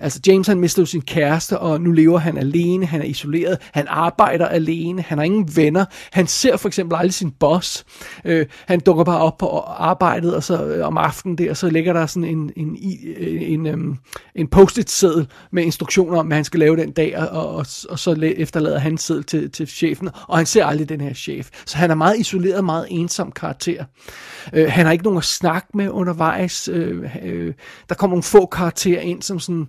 Altså 0.00 0.20
James 0.26 0.46
han 0.46 0.60
mister 0.60 0.84
sin 0.84 1.00
kæreste, 1.00 1.58
og 1.58 1.80
nu 1.80 1.90
lever 1.90 2.18
han 2.18 2.38
alene, 2.38 2.86
han 2.86 3.00
er 3.00 3.04
isoleret, 3.04 3.58
han 3.72 3.86
arbejder 3.88 4.46
alene, 4.46 5.02
han 5.02 5.18
har 5.18 5.24
ingen 5.24 5.56
venner, 5.56 5.84
han 6.12 6.26
ser 6.26 6.56
for 6.56 6.68
eksempel 6.68 6.96
aldrig 6.98 7.14
sin 7.14 7.30
boss, 7.30 7.84
øh, 8.24 8.46
han 8.66 8.80
dukker 8.80 9.04
bare 9.04 9.20
op 9.20 9.38
på 9.38 9.48
arbejdet, 9.66 10.34
og 10.34 10.42
så 10.42 10.64
øh, 10.64 10.86
om 10.86 10.98
aftenen 10.98 11.38
der, 11.38 11.54
så 11.54 11.70
ligger 11.70 11.92
der 11.92 12.06
sådan 12.06 12.28
en, 12.28 12.52
en, 12.56 12.76
en, 12.80 12.98
øh, 13.16 13.42
en, 13.42 13.66
øhm, 13.66 13.96
en 14.34 14.48
post-it 14.48 14.90
seddel 14.90 15.26
med 15.52 15.62
instruktioner 15.62 16.18
om, 16.18 16.26
hvad 16.26 16.36
han 16.36 16.44
skal 16.44 16.60
lave 16.60 16.76
den 16.76 16.92
dag, 16.92 17.18
og, 17.18 17.48
og, 17.48 17.66
og 17.88 17.98
så 17.98 18.32
efterlader 18.36 18.78
han 18.78 18.98
seddel 18.98 19.24
til, 19.24 19.50
til 19.50 19.66
chefen, 19.66 20.08
og 20.28 20.36
han 20.36 20.46
ser 20.46 20.64
aldrig 20.66 20.88
den 20.88 21.00
her 21.00 21.14
chef. 21.14 21.48
Så 21.66 21.78
han 21.78 21.90
er 21.90 21.94
meget 21.94 22.18
isoleret, 22.18 22.64
meget 22.64 22.86
ensom 22.90 23.32
karakter. 23.32 23.84
Øh, 24.52 24.70
han 24.70 24.86
har 24.86 24.92
ikke 24.92 25.04
nogen 25.04 25.18
at 25.18 25.24
snakke 25.24 25.68
med 25.74 25.88
undervejs. 25.88 26.68
Øh, 26.68 27.16
øh, 27.22 27.54
der 27.88 27.94
kommer 27.94 28.14
nogle 28.14 28.22
få 28.22 28.46
karakterer 28.46 29.00
ind, 29.00 29.22
som 29.22 29.40
sådan 29.40 29.68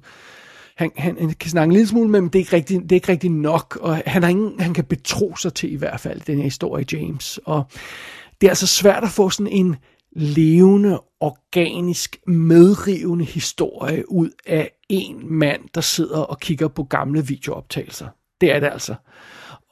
han, 0.75 0.91
han, 0.95 1.17
han 1.19 1.33
kan 1.33 1.49
snakke 1.49 1.69
en 1.69 1.73
lille 1.73 1.87
smule 1.87 2.09
med, 2.09 2.21
men 2.21 2.29
det 2.29 2.35
er 2.35 2.43
ikke 2.43 2.55
rigtig, 2.55 2.81
det 2.81 2.91
er 2.91 2.95
ikke 2.95 3.11
rigtig 3.11 3.31
nok, 3.31 3.77
og 3.81 4.03
han, 4.05 4.23
har 4.23 4.29
ingen, 4.29 4.59
han 4.59 4.73
kan 4.73 4.83
betro 4.83 5.35
sig 5.35 5.53
til 5.53 5.73
i 5.73 5.75
hvert 5.75 5.99
fald, 5.99 6.21
den 6.21 6.37
her 6.37 6.43
historie, 6.43 6.85
James. 6.91 7.39
Og 7.45 7.63
det 8.41 8.47
er 8.47 8.51
altså 8.51 8.67
svært 8.67 9.03
at 9.03 9.09
få 9.09 9.29
sådan 9.29 9.51
en 9.51 9.75
levende, 10.15 11.01
organisk, 11.19 12.17
medrivende 12.27 13.25
historie 13.25 14.11
ud 14.11 14.29
af 14.45 14.71
en 14.89 15.37
mand, 15.37 15.61
der 15.75 15.81
sidder 15.81 16.19
og 16.19 16.39
kigger 16.39 16.67
på 16.67 16.83
gamle 16.83 17.27
videooptagelser. 17.27 18.07
Det 18.41 18.51
er 18.51 18.59
det 18.59 18.67
altså 18.67 18.95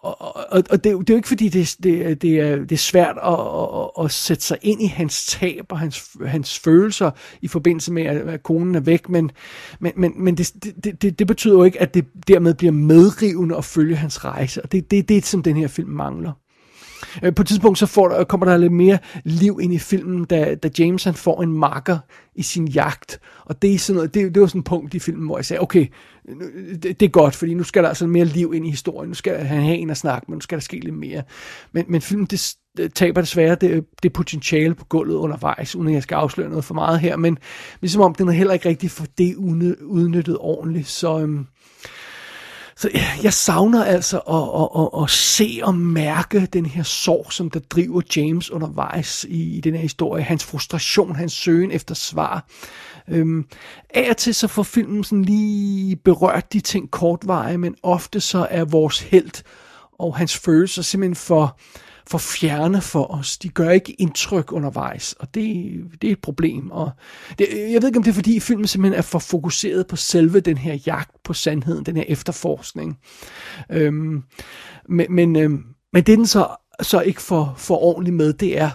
og, 0.01 0.35
og, 0.51 0.63
og 0.69 0.83
det, 0.83 0.83
det 0.83 1.09
er 1.09 1.13
jo 1.13 1.15
ikke 1.15 1.27
fordi, 1.27 1.49
det, 1.49 1.75
det, 1.83 2.21
det, 2.21 2.39
er, 2.39 2.55
det 2.55 2.71
er 2.71 2.77
svært 2.77 3.17
at, 3.23 3.39
at, 3.79 4.05
at 4.05 4.11
sætte 4.11 4.43
sig 4.43 4.57
ind 4.61 4.81
i 4.81 4.85
hans 4.85 5.25
tab 5.25 5.65
og 5.69 5.79
hans, 5.79 6.17
hans 6.25 6.59
følelser 6.59 7.11
i 7.41 7.47
forbindelse 7.47 7.91
med, 7.91 8.03
at, 8.03 8.43
konen 8.43 8.75
er 8.75 8.79
væk, 8.79 9.09
men, 9.09 9.31
men, 9.79 9.93
men, 9.95 10.13
men 10.23 10.37
det, 10.37 10.53
det, 10.83 11.01
det, 11.01 11.19
det 11.19 11.27
betyder 11.27 11.53
jo 11.53 11.63
ikke, 11.63 11.81
at 11.81 11.93
det 11.93 12.05
dermed 12.27 12.53
bliver 12.53 12.71
medrivende 12.71 13.57
at 13.57 13.65
følge 13.65 13.95
hans 13.95 14.25
rejse, 14.25 14.61
og 14.61 14.71
det 14.71 14.77
er 14.77 14.81
det, 14.81 15.09
det, 15.09 15.25
som 15.25 15.43
den 15.43 15.57
her 15.57 15.67
film 15.67 15.89
mangler. 15.89 16.31
Øh, 17.23 17.35
på 17.35 17.41
et 17.41 17.47
tidspunkt 17.47 17.79
så 17.79 17.85
får 17.85 18.07
der, 18.07 18.23
kommer 18.23 18.45
der 18.45 18.57
lidt 18.57 18.73
mere 18.73 18.97
liv 19.23 19.59
ind 19.61 19.73
i 19.73 19.79
filmen, 19.79 20.25
da, 20.25 20.55
da 20.55 20.69
James 20.79 21.03
han 21.03 21.13
får 21.13 21.43
en 21.43 21.51
marker 21.51 21.97
i 22.35 22.41
sin 22.41 22.67
jagt. 22.67 23.19
Og 23.45 23.61
det, 23.61 23.73
er 23.73 23.79
sådan 23.79 23.95
noget, 23.95 24.13
det, 24.13 24.35
det 24.35 24.41
var 24.41 24.47
sådan 24.47 24.59
et 24.59 24.65
punkt 24.65 24.93
i 24.93 24.99
filmen, 24.99 25.25
hvor 25.25 25.37
jeg 25.37 25.45
sagde, 25.45 25.61
okay, 25.61 25.87
det, 26.83 26.99
det 26.99 27.03
er 27.03 27.09
godt, 27.09 27.35
fordi 27.35 27.53
nu 27.53 27.63
skal 27.63 27.83
der 27.83 27.89
altså 27.89 28.07
mere 28.07 28.25
liv 28.25 28.51
ind 28.55 28.67
i 28.67 28.69
historien. 28.69 29.09
Nu 29.09 29.13
skal 29.13 29.45
han 29.45 29.61
have 29.61 29.77
en 29.77 29.89
at 29.89 29.97
snakke 29.97 30.25
men 30.27 30.35
nu 30.35 30.41
skal 30.41 30.57
der 30.57 30.61
ske 30.61 30.79
lidt 30.79 30.95
mere. 30.95 31.23
Men, 31.71 31.85
men 31.87 32.01
filmen 32.01 32.25
det, 32.25 32.53
det 32.77 32.93
taber 32.93 33.21
desværre 33.21 33.55
det, 33.55 33.85
det 34.03 34.13
potentiale 34.13 34.75
på 34.75 34.85
gulvet 34.85 35.15
undervejs, 35.15 35.75
uden 35.75 35.87
at 35.87 35.93
jeg 35.93 36.03
skal 36.03 36.15
afsløre 36.15 36.49
noget 36.49 36.65
for 36.65 36.73
meget 36.73 36.99
her. 36.99 37.17
Men 37.17 37.37
ligesom 37.81 38.01
om 38.01 38.15
den 38.15 38.27
er 38.27 38.31
heller 38.31 38.53
ikke 38.53 38.69
rigtig 38.69 38.91
for 38.91 39.05
det 39.17 39.35
udnyttet 39.35 40.37
ordentligt. 40.39 40.87
Så... 40.87 41.19
Øhm, 41.19 41.47
så 42.79 42.89
jeg 43.23 43.33
savner 43.33 43.83
altså 43.83 44.17
at, 44.17 44.35
at, 44.35 44.83
at, 44.83 45.03
at 45.03 45.09
se 45.09 45.59
og 45.63 45.75
mærke 45.75 46.45
den 46.45 46.65
her 46.65 46.83
sorg, 46.83 47.33
som 47.33 47.49
der 47.49 47.59
driver 47.59 48.01
James 48.15 48.51
undervejs 48.51 49.25
i, 49.29 49.57
i 49.57 49.61
den 49.61 49.73
her 49.73 49.81
historie. 49.81 50.23
Hans 50.23 50.43
frustration, 50.43 51.15
hans 51.15 51.33
søgen 51.33 51.71
efter 51.71 51.95
svar. 51.95 52.47
Øhm, 53.07 53.45
af 53.89 54.09
og 54.09 54.17
til 54.17 54.35
så 54.35 54.47
får 54.47 54.63
filmen 54.63 55.03
sådan 55.03 55.25
lige 55.25 55.95
berørt 55.95 56.53
de 56.53 56.59
ting 56.59 56.91
kortveje, 56.91 57.57
men 57.57 57.75
ofte 57.83 58.19
så 58.19 58.47
er 58.49 58.65
vores 58.65 58.99
held 58.99 59.43
og 59.99 60.17
hans 60.17 60.37
følelser 60.37 60.81
simpelthen 60.81 61.15
for, 61.15 61.59
for 62.09 62.17
fjerne 62.17 62.81
for 62.81 63.11
os. 63.11 63.37
De 63.37 63.49
gør 63.49 63.69
ikke 63.69 63.91
indtryk 63.91 64.51
undervejs, 64.51 65.13
og 65.13 65.35
det, 65.35 65.75
det 66.01 66.07
er 66.07 66.11
et 66.11 66.21
problem. 66.21 66.71
Og 66.71 66.91
det, 67.39 67.47
jeg 67.51 67.81
ved 67.81 67.87
ikke, 67.87 67.97
om 67.97 68.03
det 68.03 68.11
er 68.11 68.15
fordi 68.15 68.39
filmen 68.39 68.67
simpelthen 68.67 68.97
er 68.97 69.01
for 69.01 69.19
fokuseret 69.19 69.87
på 69.87 69.95
selve 69.95 70.39
den 70.39 70.57
her 70.57 70.77
jagt 70.85 71.11
på 71.23 71.33
sandheden, 71.33 71.85
den 71.85 71.97
her 71.97 72.03
efterforskning. 72.07 72.97
Øhm, 73.71 74.23
men, 74.89 75.05
men, 75.09 75.35
øhm, 75.35 75.63
men 75.93 76.03
det 76.03 76.17
den 76.17 76.27
så, 76.27 76.47
så 76.81 77.01
ikke 77.01 77.21
for, 77.21 77.53
for 77.57 77.75
ordentligt 77.75 78.15
med, 78.15 78.33
det 78.33 78.59
er, 78.59 78.69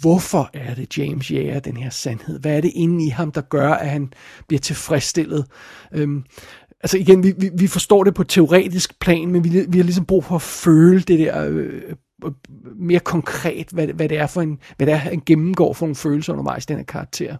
hvorfor 0.00 0.50
er 0.54 0.74
det 0.74 0.98
James 0.98 1.30
jager 1.30 1.60
den 1.60 1.76
her 1.76 1.90
sandhed? 1.90 2.40
Hvad 2.40 2.56
er 2.56 2.60
det 2.60 2.72
inde 2.74 3.06
i 3.06 3.08
ham, 3.08 3.32
der 3.32 3.40
gør, 3.40 3.72
at 3.72 3.90
han 3.90 4.12
bliver 4.48 4.60
tilfredsstillet? 4.60 5.46
Øhm, 5.92 6.24
altså 6.80 6.98
igen, 6.98 7.22
vi, 7.22 7.34
vi, 7.38 7.50
vi 7.54 7.66
forstår 7.66 8.04
det 8.04 8.14
på 8.14 8.24
teoretisk 8.24 9.00
plan, 9.00 9.28
men 9.30 9.44
vi, 9.44 9.66
vi 9.68 9.78
har 9.78 9.84
ligesom 9.84 10.06
brug 10.06 10.24
for 10.24 10.34
at 10.34 10.42
føle 10.42 11.00
det 11.00 11.18
der 11.18 11.48
øh, 11.48 11.82
mere 12.76 13.00
konkret, 13.00 13.68
hvad, 13.72 13.86
hvad 13.86 14.08
det 14.08 14.18
er 14.18 14.26
for 14.26 14.42
en, 14.42 14.58
hvad 14.76 14.86
det 14.86 14.92
er, 14.92 14.98
han 14.98 15.22
gennemgår 15.26 15.72
for 15.72 15.86
nogle 15.86 15.96
følelser 15.96 16.32
undervejs, 16.32 16.66
den 16.66 16.76
her 16.76 16.84
karakter. 16.84 17.36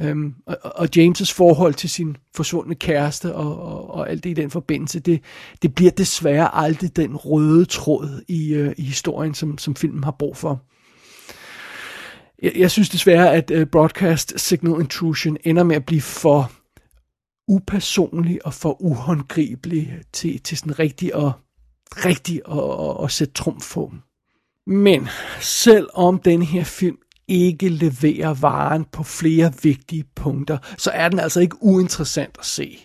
Øhm, 0.00 0.34
og, 0.46 0.58
og 0.62 0.88
James' 0.96 1.34
forhold 1.34 1.74
til 1.74 1.90
sin 1.90 2.16
forsvundne 2.34 2.74
kæreste 2.74 3.34
og, 3.34 3.62
og, 3.62 3.90
og 3.90 4.10
alt 4.10 4.24
det 4.24 4.30
i 4.30 4.34
den 4.34 4.50
forbindelse, 4.50 5.00
det, 5.00 5.20
det 5.62 5.74
bliver 5.74 5.90
desværre 5.90 6.54
aldrig 6.54 6.96
den 6.96 7.16
røde 7.16 7.64
tråd 7.64 8.24
i, 8.28 8.54
øh, 8.54 8.74
i 8.76 8.82
historien, 8.82 9.34
som, 9.34 9.58
som 9.58 9.76
filmen 9.76 10.04
har 10.04 10.16
brug 10.18 10.36
for. 10.36 10.62
Jeg, 12.42 12.52
jeg 12.56 12.70
synes 12.70 12.88
desværre, 12.88 13.34
at 13.34 13.50
øh, 13.50 13.66
Broadcast 13.66 14.40
Signal 14.40 14.80
Intrusion 14.80 15.36
ender 15.44 15.62
med 15.62 15.76
at 15.76 15.84
blive 15.84 16.00
for 16.00 16.52
upersonlig 17.48 18.46
og 18.46 18.54
for 18.54 18.82
uhåndgribelig 18.82 20.00
til, 20.12 20.40
til 20.40 20.58
sådan 20.58 20.78
rigtig 20.78 21.14
at 21.14 21.32
rigtig 21.96 22.40
at, 22.48 22.98
at, 22.98 23.04
at 23.04 23.10
sætte 23.10 23.34
trumf 23.34 23.74
på. 23.74 23.92
Men 24.66 25.08
selvom 25.40 26.18
den 26.18 26.42
her 26.42 26.64
film 26.64 26.98
ikke 27.28 27.68
leverer 27.68 28.34
varen 28.34 28.84
på 28.92 29.02
flere 29.02 29.52
vigtige 29.62 30.04
punkter, 30.14 30.58
så 30.78 30.90
er 30.90 31.08
den 31.08 31.18
altså 31.18 31.40
ikke 31.40 31.56
uinteressant 31.62 32.36
at 32.38 32.44
se. 32.44 32.78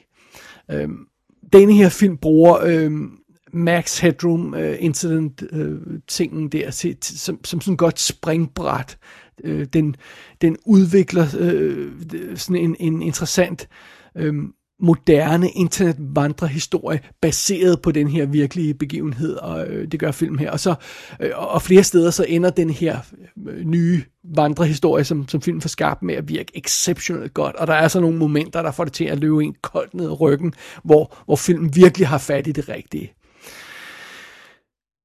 Øhm, 0.71 1.05
denne 1.53 1.73
her 1.73 1.89
film 1.89 2.17
bruger 2.17 2.59
øhm, 2.63 3.11
Max 3.53 3.99
Headroom 3.99 4.53
øh, 4.53 4.77
incident 4.79 5.43
øh, 5.51 5.79
tingen 6.07 6.49
der 6.49 6.71
til, 6.71 6.97
til, 6.97 7.19
som, 7.19 7.45
som 7.45 7.61
sådan 7.61 7.77
godt 7.77 7.99
springbræt. 7.99 8.97
Øh, 9.43 9.65
den, 9.73 9.95
den 10.41 10.57
udvikler 10.65 11.27
øh, 11.39 11.91
sådan 12.35 12.63
en, 12.63 12.75
en 12.79 13.01
interessant 13.01 13.69
øh, 14.15 14.33
moderne 14.79 15.49
internetvandrehistorie 15.49 16.99
baseret 17.21 17.81
på 17.81 17.91
den 17.91 18.07
her 18.07 18.25
virkelige 18.25 18.73
begivenhed, 18.73 19.35
og 19.35 19.67
øh, 19.67 19.87
det 19.91 19.99
gør 19.99 20.11
film 20.11 20.37
her. 20.37 20.51
Og, 20.51 20.59
så, 20.59 20.75
øh, 21.19 21.31
og 21.35 21.61
flere 21.61 21.83
steder 21.83 22.11
så 22.11 22.25
ender 22.27 22.49
den 22.49 22.69
her 22.69 22.99
øh, 23.47 23.65
nye 23.65 24.03
vandrehistorie, 24.35 25.03
som, 25.03 25.27
som 25.27 25.41
film 25.41 25.61
får 25.61 25.69
skabt 25.69 26.03
med 26.03 26.15
at 26.15 26.29
virke 26.29 26.51
exceptionelt 26.57 27.33
godt. 27.33 27.55
Og 27.55 27.67
der 27.67 27.73
er 27.73 27.87
så 27.87 27.99
nogle 27.99 28.17
momenter, 28.17 28.61
der 28.61 28.71
får 28.71 28.83
det 28.83 28.93
til 28.93 29.05
at 29.05 29.19
løbe 29.19 29.43
en 29.43 29.55
koldt 29.61 29.93
ned 29.93 30.09
i 30.09 30.13
ryggen, 30.13 30.53
hvor, 30.83 31.17
hvor 31.25 31.35
filmen 31.35 31.75
virkelig 31.75 32.07
har 32.07 32.17
fat 32.17 32.47
i 32.47 32.51
det 32.51 32.69
rigtige. 32.69 33.11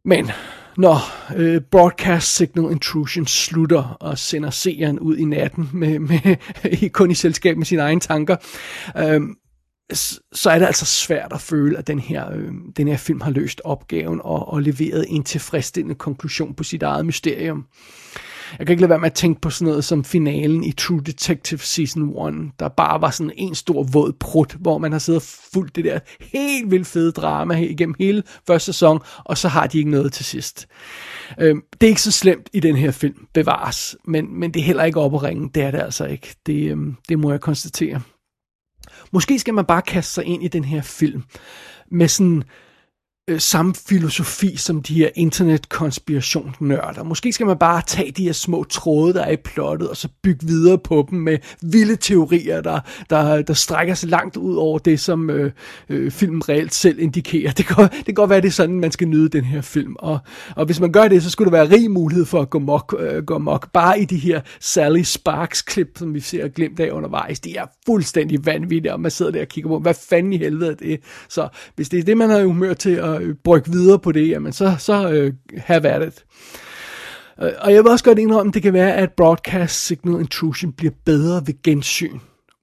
Men 0.05 0.31
når 0.77 0.99
øh, 1.37 1.61
Broadcast 1.71 2.37
Signal 2.37 2.73
Intrusion 2.73 3.27
slutter 3.27 3.97
og 4.01 4.19
sender 4.19 4.51
seeren 4.51 4.99
ud 4.99 5.17
i 5.17 5.25
natten 5.25 5.71
med, 5.73 5.99
med 5.99 6.91
kun 6.99 7.11
i 7.11 7.15
selskab 7.15 7.57
med 7.57 7.67
sine 7.67 7.83
egne 7.83 8.01
tanker, 8.01 8.37
øh, 8.99 9.21
så 10.33 10.51
er 10.51 10.59
det 10.59 10.67
altså 10.67 10.85
svært 10.85 11.33
at 11.33 11.41
føle, 11.41 11.79
at 11.79 11.87
den 11.87 11.99
her, 11.99 12.31
øh, 12.33 12.53
den 12.77 12.89
her 12.89 12.97
film 12.97 13.21
har 13.21 13.31
løst 13.31 13.61
opgaven 13.65 14.21
og, 14.25 14.49
og 14.49 14.63
leveret 14.63 15.07
en 15.09 15.25
tilfredsstillende 15.25 15.95
konklusion 15.95 16.55
på 16.55 16.65
sit 16.65 16.83
eget 16.83 17.07
mysterium. 17.07 17.67
Jeg 18.59 18.67
kan 18.67 18.73
ikke 18.73 18.81
lade 18.81 18.91
være 18.91 18.99
med 18.99 19.07
at 19.07 19.15
tænke 19.15 19.41
på 19.41 19.51
sådan 19.51 19.69
noget 19.69 19.85
som 19.85 20.05
finalen 20.05 20.65
i 20.65 20.73
True 20.73 21.03
Detective 21.07 21.61
Season 21.61 22.29
1, 22.29 22.51
der 22.59 22.69
bare 22.69 23.01
var 23.01 23.11
sådan 23.11 23.33
en 23.37 23.55
stor 23.55 23.83
våd 23.83 24.13
prut, 24.21 24.57
hvor 24.61 24.79
man 24.79 24.93
har 24.93 24.99
siddet 24.99 25.23
og 25.23 25.27
fulgt 25.53 25.77
det 25.77 25.85
der 25.85 25.99
helt 26.21 26.71
vildt 26.71 26.87
fede 26.87 27.13
drama 27.13 27.55
igennem 27.55 27.95
hele 27.99 28.23
første 28.47 28.67
sæson, 28.67 29.01
og 29.25 29.39
så 29.39 29.49
har 29.49 29.67
de 29.67 29.79
ikke 29.79 29.91
noget 29.91 30.13
til 30.13 30.25
sidst. 30.25 30.69
Øh, 31.41 31.57
det 31.73 31.83
er 31.83 31.89
ikke 31.89 32.03
så 32.03 32.13
slemt 32.13 32.51
i 32.53 32.61
den 32.61 32.77
her 32.77 32.91
film, 32.91 33.27
bevares, 33.33 33.97
men, 34.05 34.41
men 34.41 34.55
det 34.55 34.61
er 34.61 34.65
heller 34.65 34.85
ikke 34.85 35.01
op 35.01 35.15
at 35.15 35.23
ringe, 35.23 35.51
det 35.55 35.63
er 35.63 35.71
det 35.71 35.81
altså 35.81 36.05
ikke. 36.05 36.35
Det, 36.47 36.77
øh, 36.77 36.79
det 37.09 37.19
må 37.19 37.31
jeg 37.31 37.41
konstatere. 37.41 38.01
Måske 39.13 39.39
skal 39.39 39.55
man 39.55 39.65
bare 39.65 39.83
kaste 39.83 40.13
sig 40.13 40.25
ind 40.25 40.43
i 40.45 40.49
den 40.49 40.65
her 40.65 40.83
film 40.83 41.23
med 41.91 42.09
sådan 42.09 42.43
øh, 43.31 43.41
samme 43.41 43.75
filosofi 43.89 44.57
som 44.57 44.83
de 44.83 44.95
her 44.95 45.09
internetkonspirationsnørder. 45.15 47.03
Måske 47.03 47.33
skal 47.33 47.47
man 47.47 47.59
bare 47.59 47.83
tage 47.87 48.11
de 48.11 48.25
her 48.25 48.33
små 48.33 48.65
tråde, 48.65 49.15
der 49.15 49.23
er 49.23 49.31
i 49.31 49.37
plottet, 49.37 49.89
og 49.89 49.97
så 49.97 50.09
bygge 50.23 50.47
videre 50.47 50.79
på 50.79 51.07
dem 51.11 51.19
med 51.19 51.39
vilde 51.63 51.97
teorier, 51.97 52.61
der, 52.61 52.81
der, 53.11 53.43
der 53.43 53.55
strækker 53.55 53.95
sig 53.95 54.09
langt 54.09 54.37
ud 54.37 54.57
over 54.57 54.79
det, 54.79 55.01
som 55.01 55.31
øh, 55.31 55.53
øh, 55.89 56.11
filmen 56.11 56.49
reelt 56.49 56.75
selv 56.75 56.99
indikerer. 56.99 57.53
Det 57.53 57.67
kan, 57.67 57.77
det 57.77 58.05
kan 58.05 58.15
godt 58.15 58.31
være, 58.31 58.41
det 58.41 58.49
er 58.49 58.53
sådan, 58.53 58.81
man 58.81 58.93
skal 58.93 59.09
nyde 59.09 59.29
den 59.29 59.45
her 59.45 59.61
film. 59.61 59.97
Og, 59.99 60.19
og 60.57 60.67
hvis 60.67 60.81
man 60.81 60.93
gør 60.93 61.09
det, 61.09 61.23
så 61.23 61.31
skulle 61.31 61.51
der 61.53 61.59
være 61.59 61.77
rig 61.77 61.91
mulighed 61.91 62.25
for 62.25 62.41
at 62.41 62.51
gå 62.51 62.59
mok, 62.59 62.97
øh, 62.99 63.25
gå 63.25 63.39
mok. 63.39 63.73
Bare 63.73 64.01
i 64.01 64.05
de 64.05 64.17
her 64.17 64.41
Sally 64.61 65.03
Sparks-klip, 65.03 65.99
som 65.99 66.15
vi 66.15 66.21
ser 66.21 66.49
glemt 66.49 66.81
af 66.81 66.91
undervejs. 66.91 67.41
De 67.41 67.57
er 67.57 67.67
fuldstændig 67.87 68.47
vanvittige, 68.47 68.93
og 68.93 69.01
man 69.01 69.11
sidder 69.11 69.33
der 69.33 69.41
og 69.41 69.49
kigger 69.49 69.71
på, 69.71 69.79
hvad 69.79 69.95
fanden 69.95 70.33
i 70.33 70.39
helvede 70.39 70.71
er 70.71 70.75
det? 70.75 71.01
Så 71.29 71.49
hvis 71.77 71.89
det 71.89 71.99
er 71.99 72.03
det, 72.03 72.17
man 72.17 72.31
har 72.31 72.45
humør 72.45 72.75
til 72.75 72.91
at 72.91 73.12
øh, 73.21 73.35
brygge 73.45 73.73
videre 73.73 73.99
på 73.99 74.13
det, 74.13 74.29
jamen 74.29 74.53
så, 74.53 74.75
så 74.79 75.11
øh, 75.11 75.33
have 75.57 75.83
været 75.83 76.07
it. 76.07 76.25
Og 77.37 77.75
jeg 77.75 77.85
vil 77.85 77.91
også 77.91 78.05
godt 78.05 78.19
indrømme, 78.19 78.51
at 78.51 78.55
det 78.55 78.63
kan 78.63 78.73
være, 78.73 78.95
at 78.95 79.13
Broadcast 79.13 79.87
Signal 79.87 80.21
Intrusion 80.21 80.73
bliver 80.73 80.93
bedre 81.05 81.43
ved 81.47 81.63
gensyn. 81.63 82.19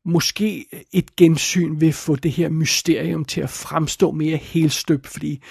måske 0.06 0.66
et 0.94 1.16
gensyn 1.16 1.82
vil 1.82 1.94
få 1.94 2.16
det 2.16 2.32
her 2.32 2.50
mysterium 2.50 3.26
til 3.26 3.42
at 3.42 3.50
fremstå 3.50 4.12
mere 4.12 4.38
helstøbt, 4.38 5.08
fordi 5.08 5.44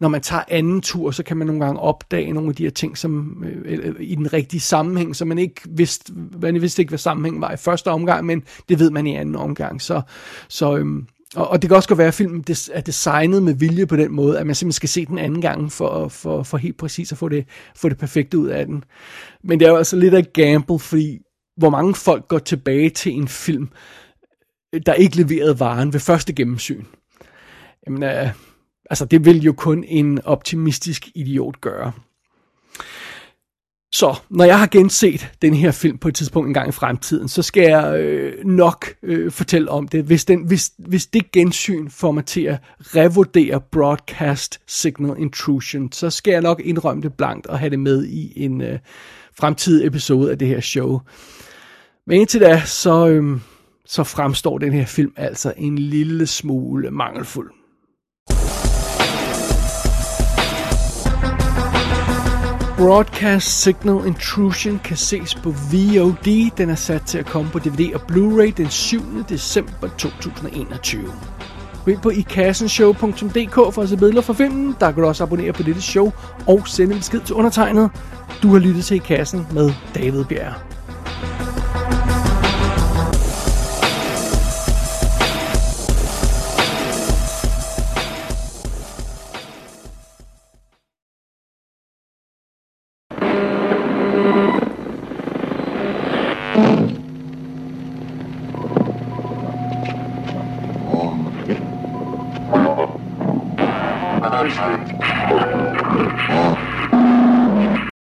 når 0.00 0.08
man 0.08 0.20
tager 0.20 0.42
anden 0.48 0.80
tur, 0.80 1.10
så 1.10 1.22
kan 1.22 1.36
man 1.36 1.46
nogle 1.46 1.64
gange 1.64 1.80
opdage 1.80 2.32
nogle 2.32 2.48
af 2.48 2.54
de 2.54 2.62
her 2.62 2.70
ting 2.70 2.98
som, 2.98 3.44
øh, 3.64 3.94
i 4.00 4.14
den 4.14 4.32
rigtige 4.32 4.60
sammenhæng, 4.60 5.16
så 5.16 5.24
man 5.24 5.38
ikke 5.38 5.60
vidste, 5.68 6.12
man 6.42 6.60
vidste 6.60 6.82
ikke, 6.82 6.90
hvad 6.90 6.98
sammenhængen 6.98 7.40
var 7.40 7.52
i 7.52 7.56
første 7.56 7.90
omgang, 7.90 8.26
men 8.26 8.42
det 8.68 8.78
ved 8.78 8.90
man 8.90 9.06
i 9.06 9.16
anden 9.16 9.36
omgang. 9.36 9.82
Så, 9.82 10.00
så 10.48 10.76
øhm, 10.76 11.06
og, 11.34 11.48
og 11.48 11.62
det 11.62 11.70
kan 11.70 11.76
også 11.76 11.88
godt 11.88 11.98
være, 11.98 12.08
at 12.08 12.14
filmen 12.14 12.44
er 12.72 12.80
designet 12.80 13.42
med 13.42 13.54
vilje 13.54 13.86
på 13.86 13.96
den 13.96 14.12
måde, 14.12 14.38
at 14.38 14.46
man 14.46 14.54
simpelthen 14.54 14.76
skal 14.76 14.88
se 14.88 15.06
den 15.06 15.18
anden 15.18 15.40
gang 15.40 15.72
for, 15.72 16.08
for, 16.08 16.42
for 16.42 16.56
helt 16.56 16.76
præcis 16.76 17.12
at 17.12 17.18
få 17.18 17.28
det, 17.28 17.46
få 17.76 17.88
det 17.88 17.98
perfekte 17.98 18.38
ud 18.38 18.48
af 18.48 18.66
den. 18.66 18.84
Men 19.44 19.60
det 19.60 19.66
er 19.66 19.70
jo 19.70 19.76
altså 19.76 19.96
lidt 19.96 20.14
af 20.14 20.32
gamble, 20.32 20.78
fordi 20.78 21.18
hvor 21.56 21.70
mange 21.70 21.94
folk 21.94 22.28
går 22.28 22.38
tilbage 22.38 22.90
til 22.90 23.12
en 23.12 23.28
film, 23.28 23.68
der 24.86 24.94
ikke 24.94 25.16
leverede 25.16 25.60
varen 25.60 25.92
ved 25.92 26.00
første 26.00 26.32
gennemsyn. 26.32 26.84
Jamen, 27.86 28.02
øh, 28.02 28.28
altså 28.90 29.04
det 29.04 29.24
vil 29.24 29.42
jo 29.42 29.52
kun 29.52 29.84
en 29.84 30.22
optimistisk 30.24 31.08
idiot 31.14 31.60
gøre. 31.60 31.92
Så 33.92 34.16
når 34.30 34.44
jeg 34.44 34.58
har 34.58 34.66
genset 34.66 35.28
den 35.42 35.54
her 35.54 35.70
film 35.70 35.98
på 35.98 36.08
et 36.08 36.14
tidspunkt 36.14 36.48
en 36.48 36.54
gang 36.54 36.68
i 36.68 36.72
fremtiden, 36.72 37.28
så 37.28 37.42
skal 37.42 37.62
jeg 37.62 38.00
øh, 38.00 38.44
nok 38.44 38.86
øh, 39.02 39.32
fortælle 39.32 39.70
om 39.70 39.88
det. 39.88 40.04
Hvis, 40.04 40.24
den, 40.24 40.46
hvis, 40.46 40.72
hvis 40.78 41.06
det 41.06 41.32
gensyn 41.32 41.90
får 41.90 42.12
mig 42.12 42.24
til 42.24 42.40
at 42.40 42.58
revurdere 42.80 43.60
broadcast 43.60 44.60
signal 44.66 45.14
intrusion, 45.18 45.92
så 45.92 46.10
skal 46.10 46.30
jeg 46.30 46.42
nok 46.42 46.60
indrømme 46.64 47.02
det 47.02 47.14
blankt 47.14 47.46
og 47.46 47.58
have 47.58 47.70
det 47.70 47.78
med 47.78 48.04
i 48.04 48.44
en 48.44 48.60
øh, 48.60 48.78
fremtidig 49.38 49.86
episode 49.86 50.30
af 50.30 50.38
det 50.38 50.48
her 50.48 50.60
show. 50.60 51.00
Men 52.06 52.20
indtil 52.20 52.40
da, 52.40 52.62
så, 52.64 53.08
øh, 53.08 53.40
så 53.86 54.04
fremstår 54.04 54.58
den 54.58 54.72
her 54.72 54.86
film 54.86 55.12
altså 55.16 55.52
en 55.56 55.78
lille 55.78 56.26
smule 56.26 56.90
mangelfuld. 56.90 57.55
Broadcast 62.78 63.62
Signal 63.62 64.06
Intrusion 64.06 64.80
kan 64.84 64.96
ses 64.96 65.34
på 65.34 65.50
VOD. 65.50 66.50
Den 66.56 66.70
er 66.70 66.74
sat 66.74 67.02
til 67.02 67.18
at 67.18 67.26
komme 67.26 67.50
på 67.50 67.58
DVD 67.58 67.94
og 67.94 68.00
Blu-ray 68.10 68.50
den 68.56 68.70
7. 68.70 69.00
december 69.28 69.88
2021. 69.98 71.02
Gå 71.84 71.90
ind 71.90 72.00
på 72.00 72.10
ikassenshow.dk 72.10 73.54
for 73.54 73.82
at 73.82 73.88
se 73.88 73.96
billeder 73.96 74.22
fra 74.22 74.32
filmen. 74.32 74.76
Der 74.80 74.92
kan 74.92 75.02
du 75.02 75.08
også 75.08 75.24
abonnere 75.24 75.52
på 75.52 75.62
dette 75.62 75.82
show 75.82 76.12
og 76.46 76.68
sende 76.68 76.92
en 76.92 76.98
besked 76.98 77.20
til 77.20 77.34
undertegnet. 77.34 77.90
Du 78.42 78.52
har 78.52 78.58
lyttet 78.58 78.84
til 78.84 78.94
I 78.94 78.98
Kassen 78.98 79.46
med 79.52 79.72
David 79.94 80.24
Bjerg. 80.24 80.75